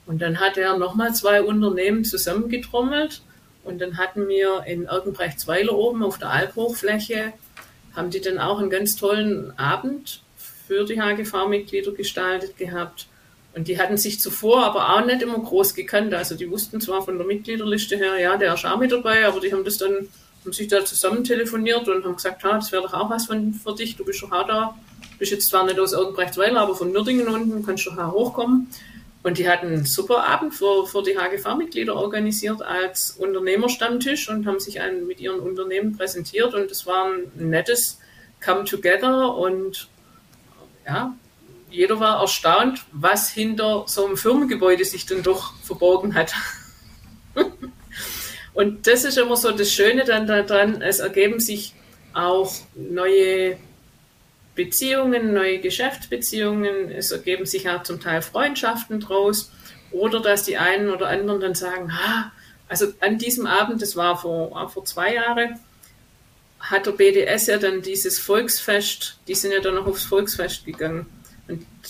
Und 0.06 0.22
dann 0.22 0.40
hat 0.40 0.56
er 0.56 0.76
nochmal 0.78 1.14
zwei 1.14 1.42
Unternehmen 1.42 2.04
zusammengetrommelt 2.04 3.22
und 3.62 3.80
dann 3.80 3.98
hatten 3.98 4.26
wir 4.26 4.64
in 4.66 4.86
Erkenbrechtsweiler 4.86 5.74
oben 5.74 6.02
auf 6.02 6.18
der 6.18 6.30
Albhochfläche, 6.30 7.32
haben 7.94 8.10
die 8.10 8.20
dann 8.20 8.38
auch 8.38 8.58
einen 8.58 8.70
ganz 8.70 8.96
tollen 8.96 9.56
Abend 9.58 10.22
für 10.36 10.84
die 10.84 11.00
HGV-Mitglieder 11.00 11.92
gestaltet 11.92 12.56
gehabt. 12.56 13.06
Und 13.52 13.66
die 13.66 13.78
hatten 13.78 13.96
sich 13.96 14.20
zuvor 14.20 14.64
aber 14.64 14.94
auch 14.94 15.04
nicht 15.04 15.22
immer 15.22 15.38
groß 15.38 15.74
gekannt. 15.74 16.14
Also 16.14 16.36
die 16.36 16.50
wussten 16.50 16.80
zwar 16.80 17.02
von 17.02 17.18
der 17.18 17.26
Mitgliederliste 17.26 17.96
her, 17.96 18.18
ja, 18.18 18.36
der 18.36 18.54
ist 18.54 18.64
auch 18.64 18.78
mit 18.78 18.92
dabei, 18.92 19.26
aber 19.26 19.40
die 19.40 19.52
haben 19.52 19.64
das 19.64 19.78
dann, 19.78 20.08
haben 20.44 20.52
sich 20.52 20.68
da 20.68 20.84
zusammen 20.84 21.24
telefoniert 21.24 21.88
und 21.88 22.04
haben 22.04 22.16
gesagt, 22.16 22.44
ha, 22.44 22.54
das 22.54 22.70
wäre 22.70 22.82
doch 22.82 22.94
auch 22.94 23.10
was 23.10 23.26
von, 23.26 23.52
für 23.54 23.74
dich, 23.74 23.96
du 23.96 24.04
bist 24.04 24.22
doch 24.22 24.30
auch 24.30 24.46
da. 24.46 24.76
Bist 25.18 25.32
jetzt 25.32 25.48
zwar 25.48 25.64
nicht 25.64 25.78
aus 25.78 25.92
Irgendbrechtsweiler, 25.92 26.60
aber 26.60 26.74
von 26.74 26.92
Nürdingen 26.92 27.28
unten, 27.28 27.64
kannst 27.66 27.86
du 27.86 27.90
auch 27.90 28.12
hochkommen. 28.12 28.68
Und 29.22 29.36
die 29.36 29.48
hatten 29.48 29.66
einen 29.66 29.84
super 29.84 30.24
Abend 30.26 30.54
für, 30.54 30.86
für 30.86 31.02
die 31.02 31.18
HGV-Mitglieder 31.18 31.94
organisiert 31.94 32.62
als 32.62 33.10
Unternehmerstammtisch 33.10 34.30
und 34.30 34.46
haben 34.46 34.60
sich 34.60 34.80
ein, 34.80 35.06
mit 35.06 35.20
ihren 35.20 35.40
Unternehmen 35.40 35.96
präsentiert 35.96 36.54
und 36.54 36.70
es 36.70 36.86
war 36.86 37.06
ein 37.06 37.30
nettes 37.50 37.98
Come 38.42 38.64
Together 38.64 39.34
und 39.34 39.88
ja, 40.86 41.14
jeder 41.70 42.00
war 42.00 42.20
erstaunt, 42.20 42.80
was 42.92 43.30
hinter 43.30 43.84
so 43.86 44.06
einem 44.06 44.16
Firmengebäude 44.16 44.84
sich 44.84 45.06
dann 45.06 45.22
doch 45.22 45.54
verborgen 45.62 46.14
hat. 46.14 46.32
Und 48.54 48.86
das 48.86 49.04
ist 49.04 49.16
immer 49.16 49.36
so 49.36 49.52
das 49.52 49.72
Schöne 49.72 50.04
dann 50.04 50.26
daran, 50.26 50.82
es 50.82 50.98
ergeben 50.98 51.40
sich 51.40 51.74
auch 52.12 52.52
neue 52.74 53.56
Beziehungen, 54.54 55.32
neue 55.32 55.60
Geschäftsbeziehungen, 55.60 56.90
es 56.90 57.10
ergeben 57.12 57.46
sich 57.46 57.68
auch 57.68 57.82
zum 57.84 58.00
Teil 58.00 58.20
Freundschaften 58.20 59.00
draus 59.00 59.50
oder 59.92 60.20
dass 60.20 60.44
die 60.44 60.58
einen 60.58 60.90
oder 60.90 61.08
anderen 61.08 61.40
dann 61.40 61.54
sagen, 61.54 61.90
ah, 61.90 62.32
also 62.68 62.88
an 63.00 63.18
diesem 63.18 63.46
Abend, 63.46 63.82
das 63.82 63.96
war 63.96 64.18
vor, 64.18 64.68
vor 64.68 64.84
zwei 64.84 65.14
Jahren, 65.14 65.58
hat 66.60 66.86
der 66.86 66.92
BDS 66.92 67.46
ja 67.46 67.58
dann 67.58 67.82
dieses 67.82 68.18
Volksfest, 68.18 69.18
die 69.26 69.34
sind 69.34 69.52
ja 69.52 69.60
dann 69.60 69.76
noch 69.76 69.86
aufs 69.86 70.04
Volksfest 70.04 70.66
gegangen. 70.66 71.06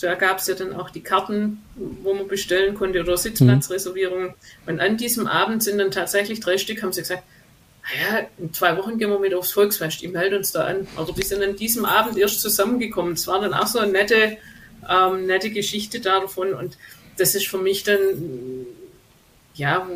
Da 0.01 0.15
gab 0.15 0.39
es 0.39 0.47
ja 0.47 0.55
dann 0.55 0.75
auch 0.75 0.91
die 0.91 1.03
Karten, 1.03 1.63
wo 1.75 2.15
man 2.15 2.29
bestellen 2.29 2.75
konnte 2.75 3.01
oder 3.01 3.17
Sitzplatzreservierungen. 3.17 4.35
Und 4.67 4.81
an 4.81 4.97
diesem 4.97 5.27
Abend 5.27 5.63
sind 5.63 5.79
dann 5.79 5.91
tatsächlich 5.91 6.41
drei 6.41 6.59
Stück, 6.59 6.83
haben 6.83 6.93
sie 6.93 7.01
gesagt, 7.01 7.25
naja, 7.83 8.27
in 8.39 8.53
zwei 8.53 8.77
Wochen 8.77 8.99
gehen 8.99 9.11
wir 9.11 9.19
mit 9.19 9.35
aufs 9.35 9.53
Volksfest, 9.53 10.03
ich 10.03 10.11
melde 10.11 10.37
uns 10.37 10.53
da 10.53 10.65
an. 10.65 10.87
Also 10.97 11.13
die 11.13 11.23
sind 11.23 11.43
an 11.43 11.57
diesem 11.57 11.85
Abend 11.85 12.17
erst 12.19 12.41
zusammengekommen. 12.41 13.15
Es 13.15 13.27
war 13.27 13.41
dann 13.41 13.55
auch 13.55 13.67
so 13.67 13.79
eine 13.79 13.91
nette, 13.91 14.37
ähm, 14.89 15.27
nette 15.27 15.51
Geschichte 15.51 16.01
da 16.01 16.21
davon. 16.21 16.55
Und 16.55 16.79
das 17.17 17.35
ist 17.35 17.49
für 17.49 17.59
mich 17.59 17.83
dann, 17.83 18.67
ja, 19.55 19.89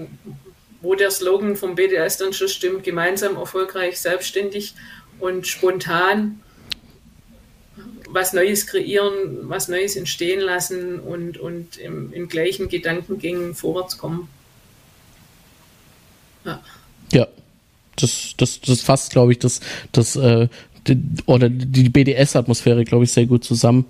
wo 0.83 0.95
der 0.95 1.11
Slogan 1.11 1.57
vom 1.57 1.77
BDS 1.77 2.19
dann 2.19 2.33
schon 2.33 2.49
stimmt, 2.49 2.85
gemeinsam 2.85 3.37
erfolgreich, 3.37 4.01
selbstständig 4.01 4.75
und 5.21 5.47
spontan 5.47 6.41
was 8.14 8.33
Neues 8.33 8.66
kreieren, 8.66 9.49
was 9.49 9.68
Neues 9.68 9.97
entstehen 9.97 10.40
lassen 10.40 11.00
und, 11.00 11.37
und 11.37 11.76
im, 11.76 12.12
im 12.12 12.28
gleichen 12.28 12.68
Gedankengängen 12.68 13.54
vorwärts 13.54 13.99
kommen. 13.99 14.28
Ja. 16.44 16.62
ja. 17.12 17.26
Das, 17.97 18.35
das, 18.37 18.61
das 18.61 18.80
fasst, 18.80 19.12
glaube 19.12 19.33
ich, 19.33 19.38
das, 19.38 19.61
das, 19.92 20.16
äh, 20.16 20.49
die, 20.87 21.00
oder 21.26 21.49
die 21.49 21.88
BDS-Atmosphäre, 21.88 22.85
glaube 22.85 23.04
ich, 23.04 23.12
sehr 23.12 23.26
gut 23.26 23.44
zusammen. 23.44 23.87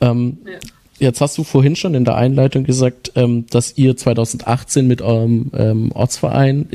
Ähm, 0.00 0.38
ja 0.44 0.58
Jetzt 0.98 1.20
hast 1.20 1.36
du 1.36 1.44
vorhin 1.44 1.74
schon 1.74 1.94
in 1.94 2.04
der 2.04 2.16
Einleitung 2.16 2.64
gesagt, 2.64 3.12
ähm, 3.16 3.46
dass 3.50 3.76
ihr 3.76 3.96
2018 3.96 4.86
mit 4.86 5.02
eurem 5.02 5.50
ähm, 5.56 5.92
Ortsverein 5.92 6.68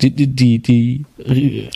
die, 0.00 0.10
die, 0.10 0.28
die, 0.28 0.58
die 0.60 1.04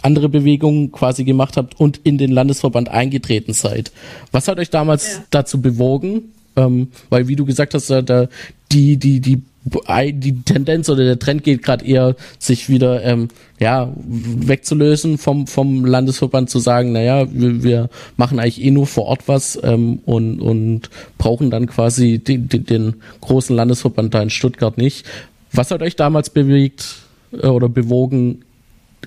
andere 0.03 0.29
Bewegung 0.29 0.93
quasi 0.93 1.25
gemacht 1.25 1.57
habt 1.57 1.79
und 1.79 2.00
in 2.05 2.17
den 2.17 2.31
Landesverband 2.31 2.88
eingetreten 2.88 3.53
seid. 3.53 3.93
Was 4.33 4.49
hat 4.49 4.59
euch 4.59 4.71
damals 4.71 5.14
ja. 5.14 5.25
dazu 5.31 5.61
bewogen? 5.61 6.33
Ähm, 6.57 6.88
weil, 7.11 7.29
wie 7.29 7.37
du 7.37 7.45
gesagt 7.45 7.75
hast, 7.75 7.91
da, 7.91 8.00
da 8.00 8.29
die, 8.73 8.97
die, 8.97 9.21
die 9.21 9.43
die 9.64 10.42
Tendenz 10.42 10.88
oder 10.90 11.04
der 11.04 11.18
Trend 11.18 11.42
geht 11.42 11.62
gerade 11.62 11.87
eher, 11.87 12.16
sich 12.38 12.68
wieder 12.68 13.02
ähm, 13.02 13.28
ja 13.59 13.92
wegzulösen 13.97 15.16
vom 15.16 15.47
vom 15.47 15.87
Landesverband 15.87 16.50
zu 16.50 16.59
sagen, 16.59 16.92
naja, 16.92 17.26
wir, 17.33 17.62
wir 17.62 17.90
machen 18.16 18.38
eigentlich 18.38 18.62
eh 18.62 18.71
nur 18.71 18.87
vor 18.87 19.06
Ort 19.06 19.23
was 19.26 19.59
ähm, 19.62 20.00
und 20.04 20.40
und 20.40 20.90
brauchen 21.16 21.50
dann 21.50 21.66
quasi 21.66 22.18
den, 22.18 22.49
den, 22.49 22.66
den 22.66 22.94
großen 23.23 23.56
Landesverband 23.56 24.12
da 24.12 24.23
in 24.23 24.30
Stuttgart 24.30 24.76
nicht. 24.76 25.06
Was 25.50 25.71
hat 25.71 25.83
euch 25.83 25.97
damals 25.97 26.30
bewegt 26.30 26.97
äh, 27.33 27.47
oder 27.47 27.68
bewogen, 27.68 28.44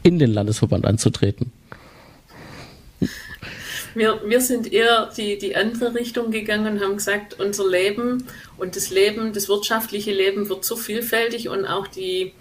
in 0.04 0.18
den 0.18 0.32
Landesverband 0.32 0.86
anzutreten? 0.86 1.52
Wir, 3.98 4.22
wir 4.24 4.42
sind 4.42 4.72
eher 4.72 5.12
die, 5.18 5.40
die 5.40 5.56
andere 5.56 5.96
Richtung 5.96 6.30
gegangen 6.30 6.76
und 6.76 6.84
haben 6.84 6.98
gesagt, 6.98 7.40
unser 7.40 7.68
Leben 7.68 8.28
und 8.58 8.76
das 8.76 8.92
Leben, 8.92 9.34
das 9.34 9.50
wirtschaftliche 9.50 10.12
Leben 10.12 10.50
wird 10.50 10.64
so 10.66 10.76
vielfältig 10.76 11.50
und 11.50 11.66
auch 11.66 11.88
die 11.88 12.34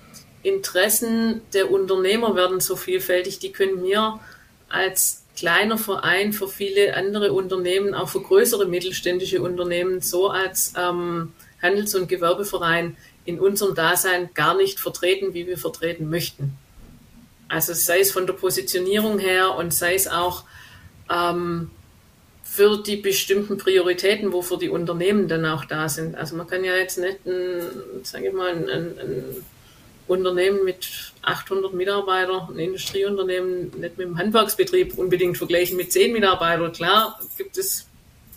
Interessen 0.42 1.40
der 1.54 1.70
Unternehmer 1.70 2.36
werden 2.36 2.60
so 2.60 2.76
vielfältig, 2.76 3.38
die 3.38 3.52
können 3.52 3.82
wir 3.82 4.20
als 4.68 5.24
kleiner 5.34 5.78
Verein 5.78 6.34
für 6.34 6.46
viele 6.46 6.94
andere 6.94 7.32
Unternehmen, 7.32 7.94
auch 7.94 8.10
für 8.10 8.20
größere 8.20 8.66
mittelständische 8.66 9.40
Unternehmen, 9.40 10.02
so 10.02 10.28
als 10.28 10.74
ähm, 10.76 11.32
Handels- 11.62 11.94
und 11.94 12.06
Gewerbeverein 12.06 12.98
in 13.24 13.40
unserem 13.40 13.74
Dasein 13.74 14.28
gar 14.34 14.54
nicht 14.58 14.78
vertreten, 14.78 15.32
wie 15.32 15.46
wir 15.46 15.56
vertreten 15.56 16.10
möchten. 16.10 16.58
Also 17.48 17.72
sei 17.72 18.00
es 18.00 18.10
von 18.10 18.26
der 18.26 18.34
Positionierung 18.34 19.18
her 19.18 19.54
und 19.54 19.72
sei 19.72 19.94
es 19.94 20.06
auch 20.06 20.44
ähm, 21.10 21.70
für 22.42 22.82
die 22.82 22.96
bestimmten 22.96 23.58
Prioritäten, 23.58 24.32
wofür 24.32 24.58
die 24.58 24.68
Unternehmen 24.68 25.28
dann 25.28 25.44
auch 25.44 25.64
da 25.64 25.88
sind. 25.88 26.14
Also 26.14 26.36
man 26.36 26.46
kann 26.46 26.64
ja 26.64 26.76
jetzt 26.76 26.98
nicht, 26.98 27.26
ein, 27.26 27.60
sage 28.02 28.28
ich 28.28 28.32
mal, 28.32 28.50
ein, 28.50 28.68
ein 28.68 29.24
Unternehmen 30.06 30.64
mit 30.64 31.12
800 31.22 31.74
Mitarbeitern, 31.74 32.48
ein 32.50 32.58
Industrieunternehmen 32.58 33.72
nicht 33.78 33.98
mit 33.98 34.00
einem 34.00 34.16
Handwerksbetrieb 34.16 34.96
unbedingt 34.96 35.36
vergleichen 35.36 35.76
mit 35.76 35.92
10 35.92 36.12
Mitarbeitern. 36.12 36.72
Klar 36.72 37.20
gibt 37.36 37.58
es 37.58 37.86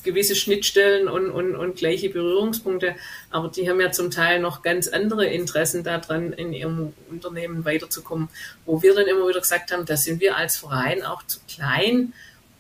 gewisse 0.04 0.36
Schnittstellen 0.36 1.08
und, 1.08 1.30
und, 1.30 1.56
und 1.56 1.76
gleiche 1.76 2.10
Berührungspunkte, 2.10 2.96
aber 3.30 3.50
die 3.50 3.70
haben 3.70 3.82
ja 3.82 3.92
zum 3.92 4.12
Teil 4.12 4.40
noch 4.40 4.62
ganz 4.62 4.88
andere 4.88 5.26
Interessen 5.28 5.84
daran, 5.84 6.34
in 6.34 6.54
ihrem 6.54 6.94
Unternehmen 7.10 7.66
weiterzukommen, 7.66 8.30
wo 8.66 8.82
wir 8.82 8.96
dann 8.96 9.08
immer 9.08 9.28
wieder 9.28 9.42
gesagt 9.42 9.72
haben, 9.72 9.86
da 9.86 9.98
sind 9.98 10.22
wir 10.22 10.38
als 10.38 10.58
Verein 10.58 11.04
auch 11.04 11.24
zu 11.28 11.40
klein, 11.48 12.14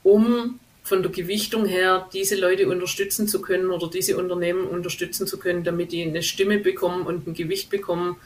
um 0.10 0.60
von 0.84 1.04
der 1.04 1.12
Gewichtung 1.12 1.66
her 1.66 2.10
diese 2.14 2.36
Leute 2.36 2.68
unterstützen 2.68 3.28
zu 3.28 3.42
können 3.42 3.70
oder 3.70 3.90
diese 3.90 4.18
Unternehmen 4.18 4.66
unterstützen 4.66 5.28
zu 5.28 5.38
können, 5.38 5.64
damit 5.64 5.92
die 5.92 6.02
eine 6.04 6.24
Stimme 6.24 6.58
bekommen 6.58 7.06
und 7.06 7.28
ein 7.28 7.36
Gewicht 7.36 7.70
bekommen, 7.70 8.18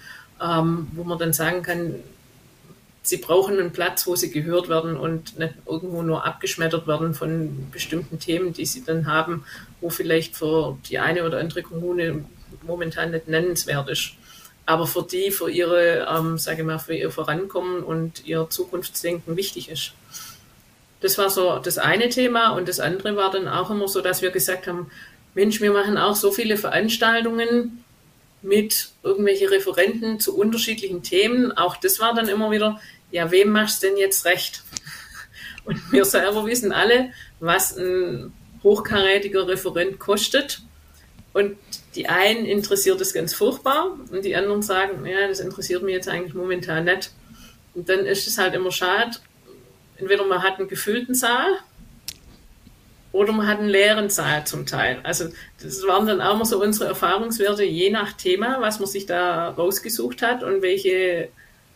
ähm, 0.41 0.87
wo 0.93 1.03
man 1.03 1.19
dann 1.19 1.33
sagen 1.33 1.61
kann, 1.61 1.95
sie 3.01 3.17
brauchen 3.17 3.59
einen 3.59 3.73
Platz, 3.73 4.07
wo 4.07 4.15
sie 4.15 4.31
gehört 4.31 4.69
werden 4.69 4.95
und 4.95 5.37
nicht 5.37 5.55
irgendwo 5.65 6.03
nur 6.03 6.25
abgeschmettert 6.25 6.87
werden 6.87 7.13
von 7.13 7.67
bestimmten 7.69 8.17
Themen, 8.17 8.53
die 8.53 8.65
sie 8.65 8.85
dann 8.85 9.07
haben, 9.07 9.43
wo 9.81 9.89
vielleicht 9.89 10.37
für 10.37 10.77
die 10.89 10.99
eine 10.99 11.25
oder 11.25 11.39
andere 11.39 11.63
Kommune 11.63 12.23
momentan 12.61 13.11
nicht 13.11 13.27
nennenswert 13.27 13.89
ist. 13.89 14.13
Aber 14.65 14.87
für 14.87 15.03
die, 15.03 15.31
für 15.31 15.49
ihre, 15.51 16.07
ähm, 16.09 16.37
sage 16.37 16.63
mal, 16.63 16.79
für 16.79 16.95
ihr 16.95 17.11
Vorankommen 17.11 17.83
und 17.83 18.25
ihr 18.25 18.47
Zukunftsdenken 18.49 19.35
wichtig 19.35 19.69
ist. 19.69 19.91
Das 21.03 21.17
war 21.17 21.29
so 21.29 21.59
das 21.59 21.77
eine 21.77 22.07
Thema. 22.07 22.51
Und 22.51 22.69
das 22.69 22.79
andere 22.79 23.15
war 23.17 23.29
dann 23.29 23.49
auch 23.49 23.69
immer 23.69 23.89
so, 23.89 23.99
dass 23.99 24.21
wir 24.21 24.31
gesagt 24.31 24.67
haben, 24.67 24.89
Mensch, 25.33 25.59
wir 25.59 25.73
machen 25.73 25.97
auch 25.97 26.15
so 26.15 26.31
viele 26.31 26.55
Veranstaltungen 26.55 27.83
mit 28.41 28.89
irgendwelchen 29.03 29.49
Referenten 29.49 30.21
zu 30.21 30.37
unterschiedlichen 30.37 31.03
Themen. 31.03 31.51
Auch 31.51 31.75
das 31.75 31.99
war 31.99 32.13
dann 32.13 32.29
immer 32.29 32.51
wieder, 32.51 32.79
ja, 33.11 33.31
wem 33.31 33.49
machst 33.49 33.83
du 33.83 33.87
denn 33.87 33.97
jetzt 33.97 34.23
recht? 34.23 34.63
Und 35.65 35.91
wir 35.91 36.05
selber 36.05 36.45
wissen 36.45 36.71
alle, 36.71 37.11
was 37.41 37.77
ein 37.77 38.31
hochkarätiger 38.63 39.47
Referent 39.47 39.99
kostet. 39.99 40.61
Und 41.33 41.57
die 41.95 42.07
einen 42.07 42.45
interessiert 42.45 43.01
es 43.01 43.13
ganz 43.13 43.33
furchtbar 43.33 43.97
und 44.11 44.23
die 44.23 44.35
anderen 44.35 44.61
sagen, 44.61 45.05
ja, 45.05 45.27
das 45.27 45.39
interessiert 45.39 45.81
mich 45.81 45.95
jetzt 45.95 46.07
eigentlich 46.07 46.35
momentan 46.35 46.85
nicht. 46.85 47.11
Und 47.73 47.89
dann 47.89 48.05
ist 48.05 48.27
es 48.27 48.37
halt 48.37 48.53
immer 48.53 48.71
schade, 48.71 49.17
entweder 49.97 50.25
man 50.25 50.43
hat 50.43 50.59
einen 50.59 50.67
gefüllten 50.67 51.15
Saal 51.15 51.59
oder 53.11 53.31
man 53.31 53.47
hat 53.47 53.59
einen 53.59 53.69
leeren 53.69 54.09
Saal 54.09 54.45
zum 54.45 54.65
Teil. 54.65 54.99
Also 55.03 55.25
das 55.61 55.85
waren 55.87 56.07
dann 56.07 56.21
auch 56.21 56.35
mal 56.35 56.45
so 56.45 56.61
unsere 56.61 56.89
Erfahrungswerte, 56.89 57.63
je 57.63 57.91
nach 57.91 58.13
Thema, 58.13 58.59
was 58.59 58.79
man 58.79 58.89
sich 58.89 59.05
da 59.05 59.49
rausgesucht 59.49 60.21
hat 60.21 60.43
und 60.43 60.61
welche 60.61 61.29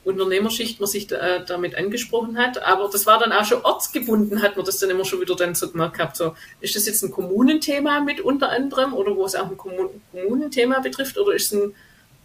Unternehmerschicht 0.08 0.80
man 0.80 0.88
sich 0.88 1.08
da, 1.08 1.40
damit 1.40 1.76
angesprochen 1.76 2.38
hat. 2.38 2.64
Aber 2.64 2.90
das 2.90 3.06
war 3.06 3.20
dann 3.20 3.34
auch 3.34 3.46
schon 3.46 3.62
ortsgebunden, 3.62 4.42
hat 4.42 4.56
man 4.56 4.66
das 4.66 4.80
dann 4.80 4.90
immer 4.90 5.04
schon 5.04 5.20
wieder 5.22 5.36
dann 5.36 5.54
so 5.54 5.70
gemerkt 5.70 5.98
gehabt. 5.98 6.16
So, 6.16 6.34
ist 6.62 6.76
das 6.76 6.88
jetzt 6.88 7.04
ein 7.04 7.12
Kommunenthema 7.12 8.00
mit 8.00 8.22
unter 8.22 8.50
anderem 8.50 8.94
oder 8.94 9.16
wo 9.16 9.26
es 9.26 9.36
auch 9.36 9.52
ein 9.52 9.58
Kommunenthema 9.58 10.80
betrifft 10.80 11.18
oder 11.18 11.34
ist 11.34 11.52
es 11.52 11.60
ein, 11.60 11.76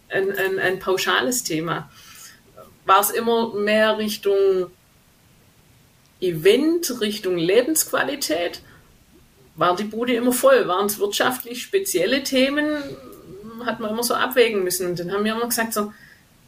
ein, 0.09 0.31
ein, 0.31 0.59
ein 0.59 0.79
pauschales 0.79 1.43
Thema? 1.43 1.91
War 2.85 3.01
es 3.01 3.11
immer 3.11 3.53
mehr 3.53 3.97
Richtung 3.97 4.71
Event 6.23 7.01
Richtung 7.01 7.37
Lebensqualität 7.37 8.61
war 9.55 9.75
die 9.75 9.83
Bude 9.83 10.13
immer 10.13 10.31
voll. 10.31 10.67
Waren 10.67 10.87
es 10.87 10.99
wirtschaftlich 10.99 11.61
spezielle 11.61 12.23
Themen, 12.23 12.83
hat 13.65 13.79
man 13.79 13.91
immer 13.91 14.03
so 14.03 14.13
abwägen 14.13 14.63
müssen. 14.63 14.87
Und 14.87 14.99
dann 14.99 15.11
haben 15.11 15.25
wir 15.25 15.33
immer 15.33 15.47
gesagt, 15.47 15.73
so, 15.73 15.91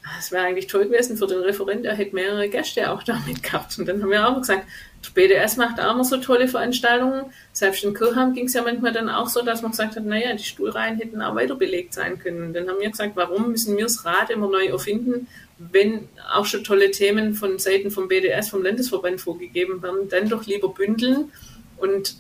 ah, 0.04 0.16
es 0.18 0.32
wäre 0.32 0.46
eigentlich 0.46 0.68
toll 0.68 0.86
gewesen 0.86 1.18
für 1.18 1.28
den 1.28 1.42
Referent, 1.42 1.86
er 1.86 1.96
hätte 1.96 2.16
mehrere 2.16 2.50
Gäste 2.50 2.90
auch 2.92 3.04
damit 3.06 3.44
gehabt. 3.44 3.78
Und 3.78 3.88
dann 3.88 4.02
haben 4.02 4.10
wir 4.10 4.28
auch 4.28 4.38
gesagt, 4.38 4.66
der 5.06 5.12
BDS 5.12 5.58
macht 5.58 5.80
auch 5.80 5.94
immer 5.94 6.04
so 6.04 6.18
tolle 6.18 6.48
Veranstaltungen. 6.48 7.26
Selbst 7.54 7.84
in 7.84 7.94
Kirchheim 7.94 8.34
ging 8.34 8.46
es 8.46 8.54
ja 8.54 8.64
manchmal 8.64 8.92
dann 8.92 9.10
auch 9.10 9.28
so, 9.28 9.44
dass 9.44 9.62
man 9.62 9.72
gesagt 9.72 9.96
hat, 9.96 10.06
naja, 10.06 10.34
die 10.34 10.44
Stuhlreihen 10.44 10.98
hätten 10.98 11.22
auch 11.22 11.36
weiter 11.36 11.56
belegt 11.56 11.94
sein 11.94 12.18
können. 12.18 12.42
Und 12.44 12.54
dann 12.54 12.68
haben 12.68 12.80
wir 12.80 12.90
gesagt, 12.90 13.16
warum 13.16 13.52
müssen 13.52 13.78
wir 13.78 13.84
das 13.84 14.04
Rad 14.06 14.32
immer 14.32 14.48
neu 14.48 14.66
erfinden, 14.66 15.28
wenn 15.58 16.10
auch 16.34 16.46
schon 16.46 16.64
tolle 16.64 16.92
Themen 16.92 17.34
von 17.34 17.60
Seiten 17.60 17.92
vom 17.92 18.08
BDS, 18.08 18.50
vom 18.50 18.64
Landesverband 18.64 19.22
vorgegeben 19.22 19.82
werden, 19.82 20.10
dann 20.10 20.30
doch 20.30 20.46
lieber 20.46 20.70
bündeln 20.70 21.32
und 21.78 22.16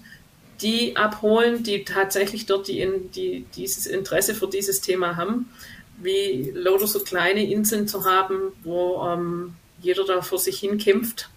die 0.61 0.95
abholen, 0.95 1.63
die 1.63 1.83
tatsächlich 1.83 2.45
dort 2.45 2.67
die, 2.67 2.87
die, 3.13 3.45
dieses 3.55 3.87
Interesse 3.87 4.33
für 4.33 4.47
dieses 4.47 4.79
Thema 4.79 5.17
haben, 5.17 5.49
wie 5.97 6.51
lauter 6.53 6.87
so 6.87 7.01
kleine 7.01 7.43
Inseln 7.49 7.87
zu 7.87 8.05
haben, 8.05 8.53
wo 8.63 9.05
ähm, 9.05 9.55
jeder 9.81 10.05
da 10.05 10.21
vor 10.21 10.39
sich 10.39 10.59
hin 10.59 10.77
kämpft 10.77 11.29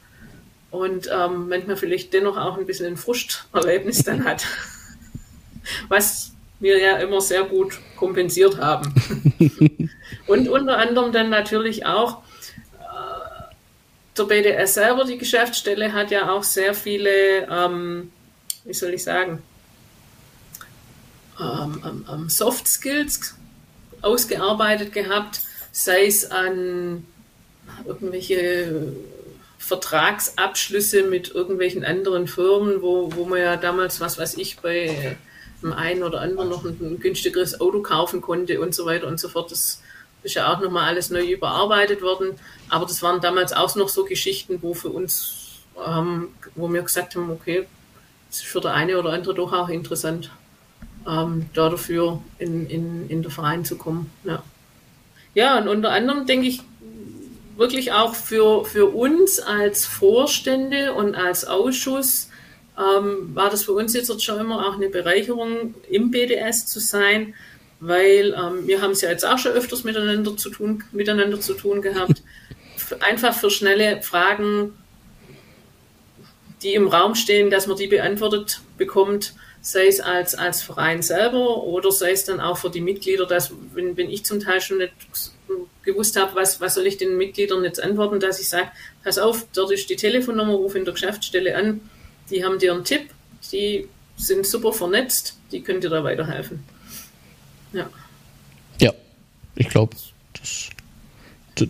und 0.70 1.08
ähm, 1.12 1.48
manchmal 1.48 1.76
vielleicht 1.76 2.12
dennoch 2.12 2.36
auch 2.36 2.58
ein 2.58 2.66
bisschen 2.66 2.86
ein 2.86 2.96
Frusterlebnis 2.96 4.04
dann 4.04 4.24
hat. 4.24 4.46
Was 5.88 6.32
wir 6.60 6.78
ja 6.78 6.96
immer 6.96 7.20
sehr 7.20 7.44
gut 7.44 7.78
kompensiert 7.96 8.58
haben. 8.58 8.92
und 10.26 10.48
unter 10.48 10.78
anderem 10.78 11.12
dann 11.12 11.30
natürlich 11.30 11.86
auch 11.86 12.22
äh, 12.74 13.54
der 14.16 14.24
BDS 14.24 14.74
selber, 14.74 15.04
die 15.04 15.18
Geschäftsstelle, 15.18 15.92
hat 15.92 16.10
ja 16.10 16.30
auch 16.30 16.42
sehr 16.42 16.74
viele, 16.74 17.46
ähm, 17.50 18.10
wie 18.64 18.74
soll 18.74 18.94
ich 18.94 19.04
sagen, 19.04 19.42
ähm, 21.40 22.04
ähm, 22.10 22.28
Soft 22.28 22.66
Skills 22.66 23.34
ausgearbeitet 24.02 24.92
gehabt, 24.92 25.40
sei 25.70 26.06
es 26.06 26.30
an 26.30 27.06
irgendwelche 27.86 28.92
Vertragsabschlüsse 29.58 31.04
mit 31.04 31.34
irgendwelchen 31.34 31.84
anderen 31.84 32.26
Firmen, 32.26 32.82
wo, 32.82 33.14
wo 33.14 33.24
man 33.24 33.40
ja 33.40 33.56
damals, 33.56 34.00
was 34.00 34.18
weiß 34.18 34.36
ich, 34.38 34.58
bei 34.58 35.16
dem 35.62 35.72
einen 35.72 36.02
oder 36.02 36.20
anderen 36.20 36.48
noch 36.48 36.64
ein, 36.64 36.98
günstigeres 37.00 37.60
Auto 37.60 37.80
kaufen 37.82 38.20
konnte 38.20 38.60
und 38.60 38.74
so 38.74 38.86
weiter 38.86 39.06
und 39.06 39.18
so 39.18 39.28
fort. 39.28 39.50
Das 39.50 39.82
ist 40.22 40.34
ja 40.34 40.52
auch 40.52 40.60
nochmal 40.60 40.84
alles 40.88 41.10
neu 41.10 41.24
überarbeitet 41.24 42.02
worden. 42.02 42.38
Aber 42.68 42.86
das 42.86 43.02
waren 43.02 43.20
damals 43.20 43.52
auch 43.52 43.74
noch 43.76 43.88
so 43.88 44.04
Geschichten, 44.04 44.58
wo 44.62 44.74
für 44.74 44.90
uns, 44.90 45.60
ähm, 45.84 46.28
wo 46.54 46.68
wir 46.68 46.82
gesagt 46.82 47.16
haben, 47.16 47.30
okay, 47.30 47.66
das 48.28 48.40
ist 48.40 48.46
für 48.46 48.60
der 48.60 48.74
eine 48.74 48.98
oder 48.98 49.10
andere 49.12 49.34
doch 49.34 49.52
auch 49.52 49.68
interessant, 49.68 50.30
ähm, 51.06 51.46
da 51.54 51.68
dafür 51.70 52.20
in, 52.38 52.68
in, 52.68 53.08
in 53.08 53.22
der 53.22 53.30
Verein 53.30 53.64
zu 53.64 53.76
kommen. 53.76 54.10
Ja. 54.24 54.42
ja, 55.34 55.58
und 55.58 55.68
unter 55.68 55.90
anderem 55.90 56.26
denke 56.26 56.46
ich, 56.46 56.62
wirklich 57.56 57.92
auch 57.92 58.14
für, 58.14 58.64
für 58.64 58.86
uns 58.86 59.40
als 59.40 59.84
Vorstände 59.84 60.94
und 60.94 61.16
als 61.16 61.44
Ausschuss 61.44 62.27
ähm, 62.78 63.34
war 63.34 63.50
das 63.50 63.64
für 63.64 63.72
uns 63.72 63.92
jetzt 63.94 64.22
schon 64.22 64.40
immer 64.40 64.68
auch 64.68 64.74
eine 64.74 64.88
Bereicherung, 64.88 65.74
im 65.90 66.10
BDS 66.10 66.66
zu 66.66 66.78
sein, 66.80 67.34
weil 67.80 68.34
ähm, 68.34 68.66
wir 68.66 68.80
haben 68.80 68.92
es 68.92 69.00
ja 69.00 69.10
jetzt 69.10 69.24
auch 69.24 69.38
schon 69.38 69.52
öfters 69.52 69.84
miteinander 69.84 70.36
zu 70.36 70.50
tun, 70.50 70.84
miteinander 70.92 71.40
zu 71.40 71.54
tun 71.54 71.82
gehabt. 71.82 72.22
Einfach 73.00 73.34
für 73.34 73.50
schnelle 73.50 74.02
Fragen, 74.02 74.74
die 76.62 76.74
im 76.74 76.88
Raum 76.88 77.14
stehen, 77.14 77.50
dass 77.50 77.66
man 77.66 77.76
die 77.76 77.86
beantwortet 77.86 78.60
bekommt, 78.76 79.34
sei 79.60 79.86
es 79.86 80.00
als, 80.00 80.34
als 80.34 80.62
Verein 80.62 81.02
selber 81.02 81.64
oder 81.64 81.90
sei 81.90 82.12
es 82.12 82.24
dann 82.24 82.40
auch 82.40 82.58
für 82.58 82.70
die 82.70 82.80
Mitglieder, 82.80 83.26
dass, 83.26 83.52
wenn, 83.74 83.96
wenn 83.96 84.10
ich 84.10 84.24
zum 84.24 84.40
Teil 84.40 84.60
schon 84.60 84.78
nicht 84.78 84.92
gewusst 85.82 86.18
habe, 86.18 86.34
was, 86.34 86.60
was 86.60 86.74
soll 86.74 86.86
ich 86.86 86.96
den 86.96 87.16
Mitgliedern 87.16 87.64
jetzt 87.64 87.82
antworten, 87.82 88.20
dass 88.20 88.40
ich 88.40 88.48
sage, 88.48 88.70
pass 89.02 89.18
auf, 89.18 89.46
dort 89.54 89.72
ist 89.72 89.90
die 89.90 89.96
Telefonnummer, 89.96 90.54
ruf 90.54 90.74
in 90.74 90.84
der 90.84 90.94
Geschäftsstelle 90.94 91.56
an, 91.56 91.80
die 92.30 92.44
haben 92.44 92.58
dir 92.58 92.72
einen 92.72 92.84
Tipp, 92.84 93.10
die 93.52 93.86
sind 94.16 94.46
super 94.46 94.72
vernetzt, 94.72 95.36
die 95.52 95.60
können 95.60 95.80
dir 95.80 95.90
da 95.90 96.04
weiterhelfen. 96.04 96.62
Ja. 97.72 97.88
Ja, 98.80 98.92
ich 99.54 99.68
glaube, 99.68 99.94
das, 100.38 100.68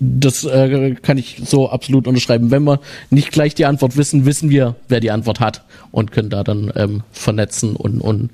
das 0.00 0.44
äh, 0.44 0.94
kann 0.96 1.18
ich 1.18 1.40
so 1.44 1.70
absolut 1.70 2.06
unterschreiben. 2.06 2.50
Wenn 2.50 2.64
wir 2.64 2.80
nicht 3.10 3.32
gleich 3.32 3.54
die 3.54 3.66
Antwort 3.66 3.96
wissen, 3.96 4.26
wissen 4.26 4.50
wir, 4.50 4.76
wer 4.88 5.00
die 5.00 5.10
Antwort 5.10 5.40
hat 5.40 5.64
und 5.90 6.12
können 6.12 6.30
da 6.30 6.44
dann 6.44 6.72
ähm, 6.76 7.02
vernetzen 7.12 7.76
und, 7.76 8.00
und, 8.00 8.30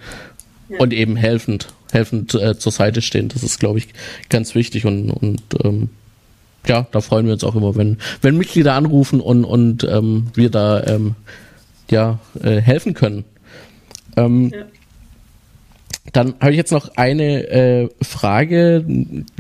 ja. 0.69 0.79
und 0.79 0.93
eben 0.93 1.17
helfend, 1.17 1.69
helfend 1.93 2.35
äh, 2.35 2.59
zur 2.59 2.73
Seite 2.73 3.03
stehen. 3.03 3.29
Das 3.29 3.43
ist, 3.43 3.61
glaube 3.61 3.79
ich, 3.79 3.89
ganz 4.29 4.55
wichtig 4.55 4.87
und, 4.87 5.11
und 5.11 5.43
ähm, 5.63 5.91
ja, 6.67 6.87
da 6.93 7.01
freuen 7.01 7.27
wir 7.27 7.35
uns 7.35 7.45
auch 7.45 7.55
immer, 7.55 7.77
wenn, 7.77 7.99
wenn 8.23 8.39
Mitglieder 8.39 8.75
anrufen 8.75 9.21
und, 9.21 9.45
und 9.45 9.85
ähm, 9.85 10.29
wir 10.35 10.51
da 10.51 10.83
ähm, 10.85 11.15
ja, 11.91 12.19
äh, 12.43 12.61
helfen 12.61 12.95
können. 12.95 13.25
Ähm, 14.17 14.51
ja. 14.55 14.65
Dann 16.13 16.35
habe 16.39 16.53
ich 16.53 16.57
jetzt 16.59 16.71
noch 16.71 16.91
eine 16.97 17.49
äh, 17.49 17.89
Frage. 18.01 18.85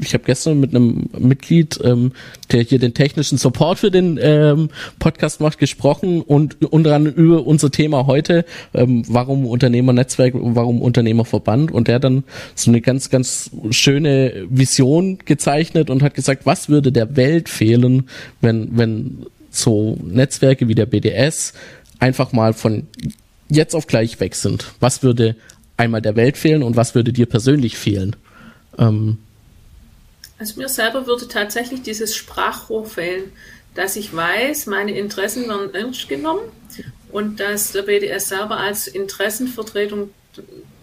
Ich 0.03 0.13
habe 0.13 0.25
gestern 0.25 0.59
mit 0.59 0.75
einem 0.75 1.09
Mitglied, 1.17 1.79
ähm, 1.85 2.11
der 2.51 2.63
hier 2.63 2.81
den 2.81 2.95
technischen 2.95 3.39
Support 3.39 3.79
für 3.79 3.93
den 3.93 4.19
ähm, 4.21 4.71
Podcast 4.99 5.41
macht, 5.41 5.59
gesprochen 5.59 6.21
und 6.21 6.65
unter 6.65 6.95
anderem 6.97 7.17
über 7.17 7.47
unser 7.47 7.71
Thema 7.71 8.07
heute, 8.07 8.45
ähm, 8.73 9.05
warum 9.07 9.47
Unternehmernetzwerk, 9.47 10.33
warum 10.35 10.83
Unternehmerverband. 10.83 11.71
Und 11.71 11.87
der 11.87 12.01
dann 12.01 12.25
so 12.57 12.73
eine 12.73 12.81
ganz, 12.81 13.09
ganz 13.09 13.51
schöne 13.71 14.47
Vision 14.49 15.19
gezeichnet 15.25 15.91
und 15.91 16.03
hat 16.03 16.15
gesagt, 16.15 16.45
was 16.45 16.69
würde 16.69 16.91
der 16.91 17.15
Welt 17.15 17.49
fehlen, 17.49 18.09
wenn, 18.41 18.77
wenn 18.77 19.27
so 19.51 19.97
Netzwerke 20.03 20.67
wie 20.67 20.75
der 20.75 20.87
BDS 20.87 21.53
einfach 21.99 22.33
mal 22.33 22.53
von 22.53 22.87
jetzt 23.49 23.75
auf 23.75 23.87
gleich 23.87 24.21
weg 24.21 24.35
sind. 24.35 24.73
Was 24.81 25.03
würde 25.03 25.37
einmal 25.77 26.03
der 26.03 26.17
Welt 26.17 26.37
fehlen 26.37 26.63
und 26.63 26.77
was 26.77 26.95
würde 26.95 27.13
dir 27.13 27.27
persönlich 27.27 27.77
fehlen? 27.77 28.17
Ähm, 28.79 29.19
also 30.39 30.61
mir 30.61 30.69
selber 30.69 31.07
würde 31.07 31.29
tatsächlich 31.29 31.83
dieses 31.83 32.15
Sprachrohr 32.17 32.87
fehlen, 32.87 33.33
dass 33.75 33.97
ich 33.97 34.15
weiß, 34.15 34.67
meine 34.67 34.97
Interessen 34.97 35.49
werden 35.49 35.75
ernst 35.75 36.09
genommen 36.09 36.43
und 37.11 37.41
dass 37.41 37.73
der 37.73 37.83
BDS 37.83 38.29
selber 38.29 38.59
als 38.59 38.87
Interessenvertretung 38.87 40.11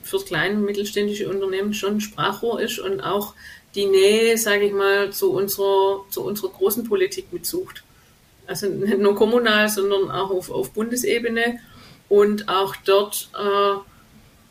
für 0.04 0.20
kleine 0.20 0.56
und 0.56 0.66
mittelständische 0.66 1.30
Unternehmen 1.30 1.74
schon 1.74 2.02
Sprachrohr 2.02 2.62
ist 2.62 2.80
und 2.80 3.02
auch 3.02 3.34
die 3.76 3.86
Nähe, 3.86 4.38
sage 4.38 4.66
ich 4.66 4.74
mal, 4.74 5.12
zu 5.12 5.32
unserer, 5.32 6.04
zu 6.10 6.24
unserer 6.24 6.50
großen 6.50 6.84
Politik 6.84 7.32
mitsucht. 7.32 7.84
Also 8.52 8.68
nicht 8.68 9.00
nur 9.00 9.16
kommunal, 9.16 9.70
sondern 9.70 10.12
auch 10.12 10.30
auf, 10.30 10.52
auf 10.52 10.72
Bundesebene 10.72 11.62
und 12.10 12.50
auch 12.50 12.76
dort 12.84 13.30
äh, 13.34 13.80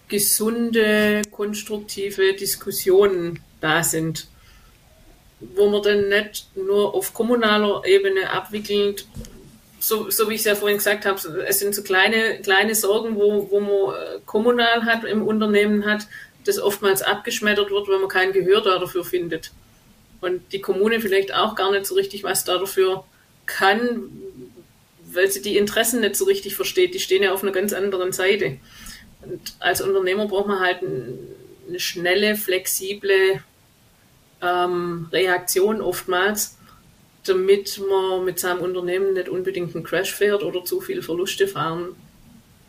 gesunde, 0.09 1.21
konstruktive 1.31 2.33
Diskussionen 2.33 3.41
da 3.61 3.83
sind, 3.83 4.27
wo 5.41 5.69
man 5.69 5.83
dann 5.83 6.09
nicht 6.09 6.49
nur 6.57 6.95
auf 6.95 7.13
kommunaler 7.13 7.83
Ebene 7.85 8.31
abwickelt, 8.31 9.07
so, 9.81 10.09
so 10.09 10.31
wie 10.31 10.35
ich 10.35 10.41
es 10.41 10.47
ja 10.47 10.55
vorhin 10.55 10.79
gesagt 10.79 11.05
habe, 11.05 11.45
es 11.47 11.59
sind 11.59 11.75
so 11.75 11.83
kleine, 11.83 12.41
kleine 12.41 12.75
Sorgen, 12.75 13.17
wo, 13.17 13.51
wo 13.51 13.61
man 13.61 13.95
äh, 13.97 14.21
kommunal 14.25 14.87
hat, 14.87 15.05
im 15.05 15.27
Unternehmen 15.27 15.85
hat, 15.85 16.07
das 16.47 16.59
oftmals 16.59 17.03
abgeschmettert 17.03 17.71
wird, 17.71 17.87
wenn 17.89 18.01
man 18.01 18.09
kein 18.09 18.33
Gehör 18.33 18.63
da 18.63 18.79
dafür 18.79 19.05
findet. 19.05 19.53
Und 20.23 20.55
die 20.55 20.63
Kommune 20.63 21.01
vielleicht 21.01 21.35
auch 21.35 21.55
gar 21.55 21.71
nicht 21.71 21.85
so 21.85 21.97
richtig 21.97 22.25
was 22.25 22.45
da 22.45 22.57
dafür 22.57 23.05
kann, 23.57 24.11
weil 25.13 25.31
sie 25.31 25.43
die 25.43 25.57
Interessen 25.57 26.01
nicht 26.01 26.17
so 26.17 26.25
richtig 26.25 26.57
versteht. 26.57 26.95
Die 26.95 27.01
stehen 27.01 27.23
ja 27.23 27.33
auf 27.33 27.43
einer 27.43 27.53
ganz 27.53 27.73
anderen 27.73 28.13
Seite. 28.13 28.59
Und 29.23 29.55
als 29.59 29.81
Unternehmer 29.81 30.27
braucht 30.27 30.47
man 30.47 30.61
halt 30.61 30.79
eine 30.83 31.81
schnelle, 31.81 32.37
flexible 32.37 33.43
ähm, 34.41 35.09
Reaktion 35.13 35.81
oftmals, 35.81 36.57
damit 37.25 37.81
man 37.89 38.25
mit 38.25 38.39
seinem 38.39 38.61
Unternehmen 38.61 39.13
nicht 39.15 39.29
unbedingt 39.29 39.75
einen 39.75 39.85
Crash 39.85 40.15
fährt 40.15 40.43
oder 40.43 40.65
zu 40.65 40.81
viel 40.81 41.03
Verluste 41.03 41.47
fahren 41.49 41.95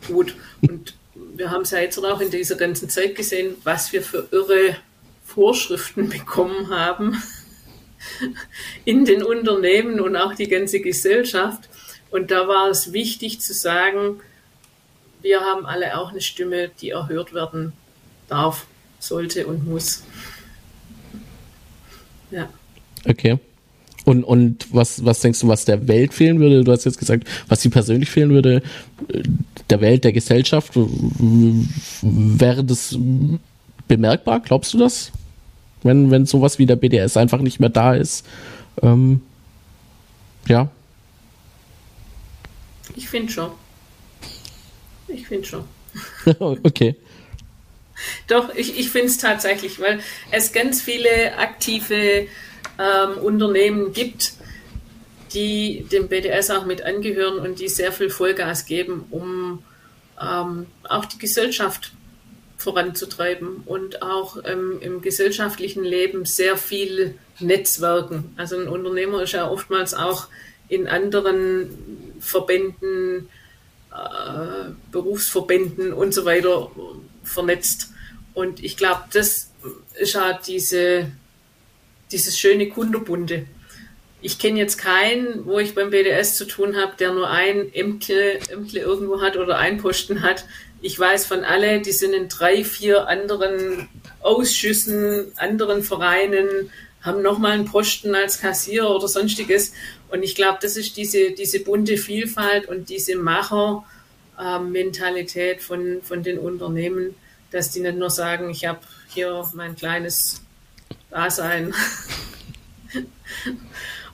tut. 0.06 0.34
Und 0.60 0.94
wir 1.14 1.50
haben 1.50 1.62
es 1.62 1.70
ja 1.70 1.78
jetzt 1.78 1.98
auch 1.98 2.20
in 2.20 2.30
dieser 2.30 2.56
ganzen 2.56 2.90
Zeit 2.90 3.14
gesehen, 3.14 3.54
was 3.64 3.92
wir 3.92 4.02
für 4.02 4.28
irre 4.30 4.76
Vorschriften 5.24 6.08
bekommen 6.10 6.70
haben 6.70 7.22
in 8.84 9.04
den 9.04 9.22
Unternehmen 9.22 10.00
und 10.00 10.16
auch 10.16 10.34
die 10.34 10.48
ganze 10.48 10.80
Gesellschaft. 10.80 11.68
Und 12.10 12.30
da 12.30 12.46
war 12.48 12.68
es 12.68 12.92
wichtig 12.92 13.40
zu 13.40 13.54
sagen, 13.54 14.20
wir 15.22 15.40
haben 15.40 15.66
alle 15.66 15.98
auch 15.98 16.10
eine 16.10 16.20
Stimme, 16.20 16.70
die 16.80 16.90
erhört 16.90 17.32
werden 17.32 17.72
darf, 18.28 18.66
sollte 18.98 19.46
und 19.46 19.66
muss. 19.66 20.02
Ja. 22.30 22.48
Okay. 23.08 23.38
Und, 24.04 24.24
und 24.24 24.66
was, 24.72 25.04
was 25.04 25.20
denkst 25.20 25.40
du, 25.40 25.48
was 25.48 25.64
der 25.64 25.86
Welt 25.86 26.12
fehlen 26.12 26.40
würde? 26.40 26.64
Du 26.64 26.72
hast 26.72 26.84
jetzt 26.84 26.98
gesagt, 26.98 27.28
was 27.46 27.62
sie 27.62 27.68
persönlich 27.68 28.10
fehlen 28.10 28.30
würde, 28.30 28.62
der 29.70 29.80
Welt, 29.80 30.02
der 30.04 30.12
Gesellschaft. 30.12 30.72
Wäre 32.02 32.64
das 32.64 32.98
bemerkbar? 33.86 34.40
Glaubst 34.40 34.74
du 34.74 34.78
das? 34.78 35.12
Wenn, 35.82 36.10
wenn 36.10 36.26
sowas 36.26 36.58
wie 36.58 36.66
der 36.66 36.76
BDS 36.76 37.16
einfach 37.16 37.40
nicht 37.40 37.60
mehr 37.60 37.68
da 37.68 37.94
ist? 37.94 38.26
Ähm, 38.82 39.20
ja. 40.46 40.68
Ich 42.94 43.08
finde 43.08 43.32
schon. 43.32 43.50
Ich 45.08 45.26
finde 45.26 45.46
schon. 45.46 45.64
okay. 46.38 46.96
Doch, 48.26 48.54
ich, 48.54 48.78
ich 48.78 48.90
finde 48.90 49.08
es 49.08 49.18
tatsächlich, 49.18 49.80
weil 49.80 50.00
es 50.30 50.52
ganz 50.52 50.82
viele 50.82 51.36
aktive 51.38 52.26
ähm, 52.78 53.18
Unternehmen 53.22 53.92
gibt, 53.92 54.34
die 55.34 55.86
dem 55.90 56.08
BDS 56.08 56.50
auch 56.50 56.66
mit 56.66 56.82
angehören 56.82 57.38
und 57.38 57.60
die 57.60 57.68
sehr 57.68 57.92
viel 57.92 58.10
Vollgas 58.10 58.66
geben, 58.66 59.04
um 59.10 59.62
ähm, 60.20 60.66
auch 60.88 61.04
die 61.04 61.18
Gesellschaft 61.18 61.92
voranzutreiben 62.62 63.62
und 63.66 64.02
auch 64.02 64.38
ähm, 64.44 64.78
im 64.80 65.02
gesellschaftlichen 65.02 65.84
Leben 65.84 66.24
sehr 66.24 66.56
viel 66.56 67.16
Netzwerken. 67.40 68.32
Also 68.36 68.58
ein 68.58 68.68
Unternehmer 68.68 69.22
ist 69.22 69.32
ja 69.32 69.50
oftmals 69.50 69.94
auch 69.94 70.28
in 70.68 70.88
anderen 70.88 72.16
Verbänden 72.20 73.28
äh, 73.90 74.70
Berufsverbänden 74.90 75.92
und 75.92 76.14
so 76.14 76.24
weiter 76.24 76.70
vernetzt. 77.24 77.90
Und 78.34 78.62
ich 78.64 78.76
glaube, 78.76 79.02
das 79.12 79.50
ist 79.98 80.14
ja 80.14 80.38
diese, 80.46 81.12
dieses 82.10 82.38
schöne 82.38 82.68
Kunderbunde. 82.68 83.46
Ich 84.24 84.38
kenne 84.38 84.60
jetzt 84.60 84.78
keinen, 84.78 85.44
wo 85.46 85.58
ich 85.58 85.74
beim 85.74 85.90
BDS 85.90 86.36
zu 86.36 86.44
tun 86.44 86.76
habe, 86.76 86.92
der 86.96 87.12
nur 87.12 87.28
ein 87.28 87.74
Ämtle 87.74 88.38
irgendwo 88.48 89.20
hat 89.20 89.36
oder 89.36 89.58
einen 89.58 89.78
Posten 89.78 90.22
hat. 90.22 90.44
Ich 90.80 90.96
weiß 90.96 91.26
von 91.26 91.42
alle, 91.42 91.80
die 91.80 91.90
sind 91.90 92.12
in 92.12 92.28
drei, 92.28 92.62
vier 92.64 93.08
anderen 93.08 93.88
Ausschüssen, 94.20 95.32
anderen 95.36 95.82
Vereinen, 95.82 96.70
haben 97.00 97.20
nochmal 97.20 97.50
einen 97.52 97.64
Posten 97.64 98.14
als 98.14 98.40
Kassier 98.40 98.88
oder 98.88 99.08
sonstiges. 99.08 99.72
Und 100.08 100.22
ich 100.22 100.36
glaube, 100.36 100.58
das 100.62 100.76
ist 100.76 100.96
diese, 100.96 101.32
diese 101.32 101.58
bunte 101.58 101.96
Vielfalt 101.96 102.68
und 102.68 102.90
diese 102.90 103.16
Macher-Mentalität 103.16 105.56
äh, 105.56 105.60
von, 105.60 106.00
von 106.02 106.22
den 106.22 106.38
Unternehmen, 106.38 107.16
dass 107.50 107.72
die 107.72 107.80
nicht 107.80 107.96
nur 107.96 108.10
sagen, 108.10 108.50
ich 108.50 108.66
habe 108.66 108.78
hier 109.08 109.44
mein 109.54 109.74
kleines 109.74 110.42
Dasein 111.10 111.74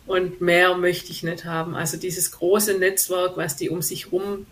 und 0.09 0.41
mehr 0.41 0.75
möchte 0.77 1.11
ich 1.13 1.23
nicht 1.23 1.45
haben. 1.45 1.75
Also 1.75 1.97
dieses 1.97 2.33
große 2.33 2.79
Netzwerk, 2.79 3.37
was 3.37 3.57
die 3.57 3.71
um 3.71 3.83
sich 3.83 4.07
herum 4.07 4.47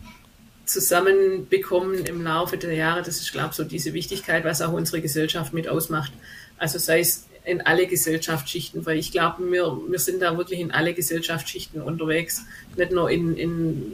zusammenbekommen 0.64 2.04
im 2.04 2.22
Laufe 2.22 2.58
der 2.58 2.74
Jahre, 2.74 3.02
das 3.02 3.20
ist, 3.20 3.32
glaube 3.32 3.48
ich, 3.50 3.56
so 3.56 3.64
diese 3.64 3.94
Wichtigkeit, 3.94 4.44
was 4.44 4.62
auch 4.62 4.72
unsere 4.72 5.00
Gesellschaft 5.00 5.52
mit 5.52 5.68
ausmacht. 5.68 6.12
Also 6.58 6.78
sei 6.78 7.00
es 7.00 7.26
in 7.44 7.60
alle 7.60 7.86
Gesellschaftsschichten, 7.86 8.84
weil 8.86 8.98
ich 8.98 9.12
glaube, 9.12 9.50
wir, 9.50 9.78
wir 9.88 9.98
sind 9.98 10.20
da 10.20 10.36
wirklich 10.36 10.60
in 10.60 10.72
alle 10.72 10.94
Gesellschaftsschichten 10.94 11.80
unterwegs, 11.80 12.44
nicht 12.76 12.90
nur 12.90 13.08
in, 13.10 13.36
in 13.36 13.92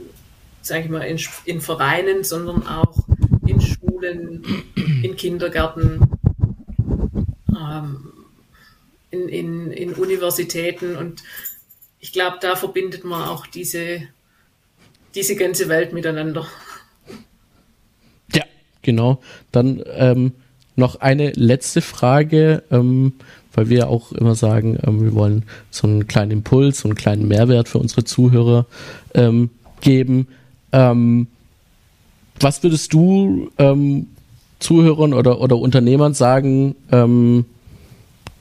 sage 0.62 0.85
ich 0.85 0.90
mal, 0.90 1.03
in, 1.03 1.20
in 1.44 1.61
Vereinen, 1.61 2.25
sondern 2.25 2.66
auch 2.66 2.96
in 3.46 3.61
Schulen, 3.61 4.64
in 5.03 5.16
Kindergärten, 5.16 6.01
ähm, 7.51 8.12
in, 9.11 9.29
in, 9.29 9.70
in 9.72 9.94
Universitäten. 9.94 10.96
Und 10.96 11.22
ich 12.02 12.12
glaube, 12.12 12.38
da 12.40 12.56
verbindet 12.56 13.04
man 13.04 13.28
auch 13.28 13.46
diese, 13.46 14.02
diese 15.14 15.36
ganze 15.36 15.68
Welt 15.68 15.92
miteinander. 15.92 16.46
Ja, 18.34 18.42
genau. 18.82 19.22
Dann 19.52 19.82
ähm, 19.86 20.32
noch 20.74 20.96
eine 20.96 21.30
letzte 21.30 21.80
Frage, 21.80 22.64
ähm, 22.72 23.12
weil 23.54 23.68
wir 23.68 23.88
auch 23.88 24.10
immer 24.10 24.34
sagen, 24.34 24.80
ähm, 24.84 25.04
wir 25.04 25.14
wollen 25.14 25.44
so 25.70 25.86
einen 25.86 26.08
kleinen 26.08 26.32
Impuls, 26.32 26.80
so 26.80 26.88
einen 26.88 26.96
kleinen 26.96 27.28
Mehrwert 27.28 27.68
für 27.68 27.78
unsere 27.78 28.02
Zuhörer 28.02 28.66
ähm, 29.14 29.50
geben. 29.80 30.26
Ähm, 30.72 31.28
was 32.40 32.64
würdest 32.64 32.92
du 32.92 33.52
ähm, 33.58 34.08
Zuhörern 34.58 35.14
oder, 35.14 35.40
oder 35.40 35.56
Unternehmern 35.56 36.14
sagen, 36.14 36.74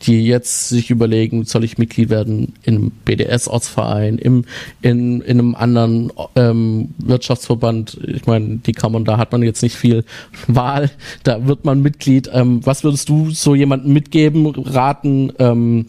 die 0.04 0.26
jetzt 0.26 0.70
sich 0.70 0.90
überlegen, 0.90 1.46
soll 1.46 1.64
ich 1.64 1.78
Mitglied 1.78 2.10
werden 2.10 2.54
einem 2.76 2.92
BDS-Ortsverein, 3.06 4.18
im, 4.18 4.46
in, 4.82 5.22
in 5.22 5.40
einem 5.40 5.56
anderen 5.56 6.12
ähm, 6.36 6.90
Wirtschaftsverband. 6.98 8.00
Ich 8.08 8.26
meine, 8.26 8.58
die 8.58 8.74
man, 8.92 9.06
da 9.06 9.18
hat 9.18 9.32
man 9.32 9.44
jetzt 9.44 9.62
nicht 9.62 9.76
viel 9.76 10.04
Wahl, 10.48 10.90
da 11.24 11.48
wird 11.48 11.66
man 11.66 11.82
Mitglied. 11.82 12.30
Ähm, 12.34 12.66
was 12.66 12.84
würdest 12.84 13.10
du 13.10 13.32
so 13.32 13.56
jemandem 13.56 13.94
mitgeben, 13.94 14.48
raten? 14.48 15.34
Ähm, 15.40 15.88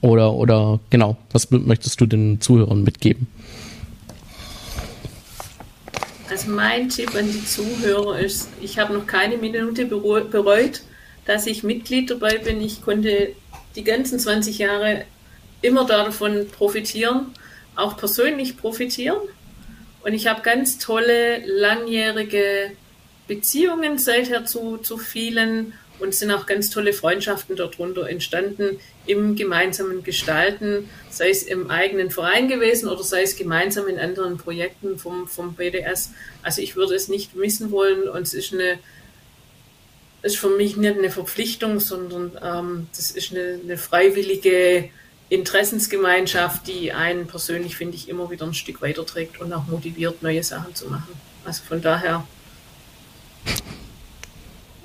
oder, 0.00 0.34
oder 0.34 0.80
genau, 0.90 1.16
was 1.32 1.50
möchtest 1.50 2.00
du 2.00 2.06
den 2.06 2.40
Zuhörern 2.40 2.82
mitgeben? 2.82 3.26
Also 6.28 6.50
mein 6.50 6.88
Tipp 6.88 7.14
an 7.14 7.26
die 7.26 7.44
Zuhörer 7.44 8.18
ist, 8.18 8.48
ich 8.60 8.78
habe 8.78 8.92
noch 8.92 9.06
keine 9.06 9.36
Minute 9.36 9.86
bereut, 9.86 10.30
dass 11.26 11.46
ich 11.46 11.62
Mitglied 11.62 12.10
dabei 12.10 12.38
bin. 12.38 12.60
Ich 12.60 12.82
konnte 12.82 13.34
die 13.76 13.84
ganzen 13.84 14.18
20 14.18 14.58
Jahre 14.58 15.04
immer 15.62 15.86
davon 15.86 16.48
profitieren, 16.48 17.34
auch 17.76 17.96
persönlich 17.96 18.56
profitieren. 18.56 19.18
Und 20.02 20.12
ich 20.12 20.26
habe 20.26 20.42
ganz 20.42 20.78
tolle, 20.78 21.44
langjährige 21.46 22.72
Beziehungen 23.26 23.98
seither 23.98 24.44
zu, 24.44 24.76
zu 24.76 24.98
vielen 24.98 25.72
und 25.98 26.14
sind 26.14 26.30
auch 26.30 26.46
ganz 26.46 26.70
tolle 26.70 26.92
Freundschaften 26.92 27.56
darunter 27.56 28.08
entstanden 28.08 28.78
im 29.06 29.36
gemeinsamen 29.36 30.02
Gestalten, 30.02 30.90
sei 31.08 31.30
es 31.30 31.42
im 31.42 31.70
eigenen 31.70 32.10
Verein 32.10 32.48
gewesen 32.48 32.88
oder 32.88 33.02
sei 33.02 33.22
es 33.22 33.36
gemeinsam 33.36 33.88
in 33.88 33.98
anderen 33.98 34.36
Projekten 34.36 34.98
vom, 34.98 35.28
vom 35.28 35.54
BDS. 35.54 36.10
Also 36.42 36.60
ich 36.60 36.76
würde 36.76 36.94
es 36.94 37.08
nicht 37.08 37.36
missen 37.36 37.70
wollen 37.70 38.08
und 38.08 38.22
es 38.22 38.34
ist 38.34 38.52
eine 38.52 38.78
ist 40.24 40.38
für 40.38 40.48
mich 40.48 40.76
nicht 40.76 40.98
eine 40.98 41.10
Verpflichtung, 41.10 41.80
sondern 41.80 42.32
ähm, 42.42 42.86
das 42.96 43.10
ist 43.10 43.32
eine, 43.32 43.60
eine 43.62 43.76
freiwillige 43.76 44.88
Interessensgemeinschaft, 45.28 46.66
die 46.66 46.92
einen 46.92 47.26
persönlich, 47.26 47.76
finde 47.76 47.96
ich, 47.96 48.08
immer 48.08 48.30
wieder 48.30 48.46
ein 48.46 48.54
Stück 48.54 48.80
weiterträgt 48.80 49.40
und 49.40 49.52
auch 49.52 49.66
motiviert, 49.66 50.22
neue 50.22 50.42
Sachen 50.42 50.74
zu 50.74 50.86
machen. 50.86 51.12
Also 51.44 51.62
von 51.64 51.82
daher, 51.82 52.26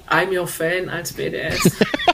I'm 0.10 0.38
your 0.38 0.47
fan 0.47 0.89
als 0.89 1.13
BDS. 1.13 1.71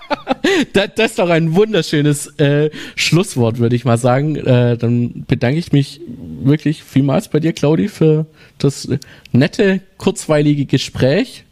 das, 0.73 0.89
das, 0.95 1.11
ist 1.11 1.19
doch 1.19 1.29
ein 1.29 1.55
wunderschönes 1.55 2.27
äh, 2.39 2.69
Schlusswort, 2.95 3.57
würde 3.57 3.75
ich 3.75 3.85
mal 3.85 3.97
sagen. 3.97 4.35
Äh, 4.35 4.77
dann 4.77 5.25
bedanke 5.27 5.57
ich 5.57 5.71
mich 5.71 6.01
wirklich 6.43 6.83
vielmals 6.83 7.29
bei 7.29 7.39
dir, 7.39 7.53
Claudi, 7.53 7.87
für 7.87 8.27
das 8.59 8.87
nette, 9.31 9.81
kurzweilige 9.97 10.65
Gespräch 10.65 11.45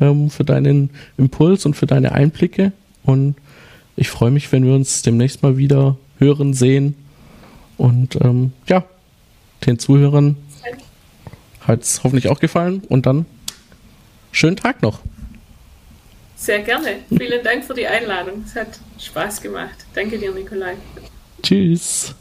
ähm, 0.00 0.30
für 0.30 0.44
deinen 0.44 0.90
Impuls 1.16 1.66
und 1.66 1.74
für 1.74 1.86
deine 1.86 2.12
Einblicke. 2.12 2.72
Und 3.04 3.36
ich 3.96 4.08
freue 4.08 4.30
mich, 4.30 4.50
wenn 4.52 4.64
wir 4.64 4.74
uns 4.74 5.02
demnächst 5.02 5.42
mal 5.42 5.56
wieder 5.56 5.96
hören, 6.18 6.54
sehen. 6.54 6.94
Und 7.76 8.16
ähm, 8.20 8.52
ja, 8.66 8.84
den 9.66 9.78
Zuhörern 9.78 10.36
hat 11.60 11.82
es 11.82 12.02
hoffentlich 12.04 12.28
auch 12.28 12.40
gefallen. 12.40 12.82
Und 12.88 13.06
dann 13.06 13.26
schönen 14.32 14.56
Tag 14.56 14.82
noch. 14.82 15.00
Sehr 16.36 16.60
gerne. 16.60 16.96
Vielen 17.08 17.42
Dank 17.42 17.64
für 17.64 17.74
die 17.74 17.86
Einladung. 17.86 18.44
Es 18.46 18.54
hat 18.54 18.78
Spaß 18.98 19.40
gemacht. 19.40 19.86
Danke 19.94 20.18
dir, 20.18 20.32
Nikolai. 20.32 20.74
Tschüss. 21.42 22.14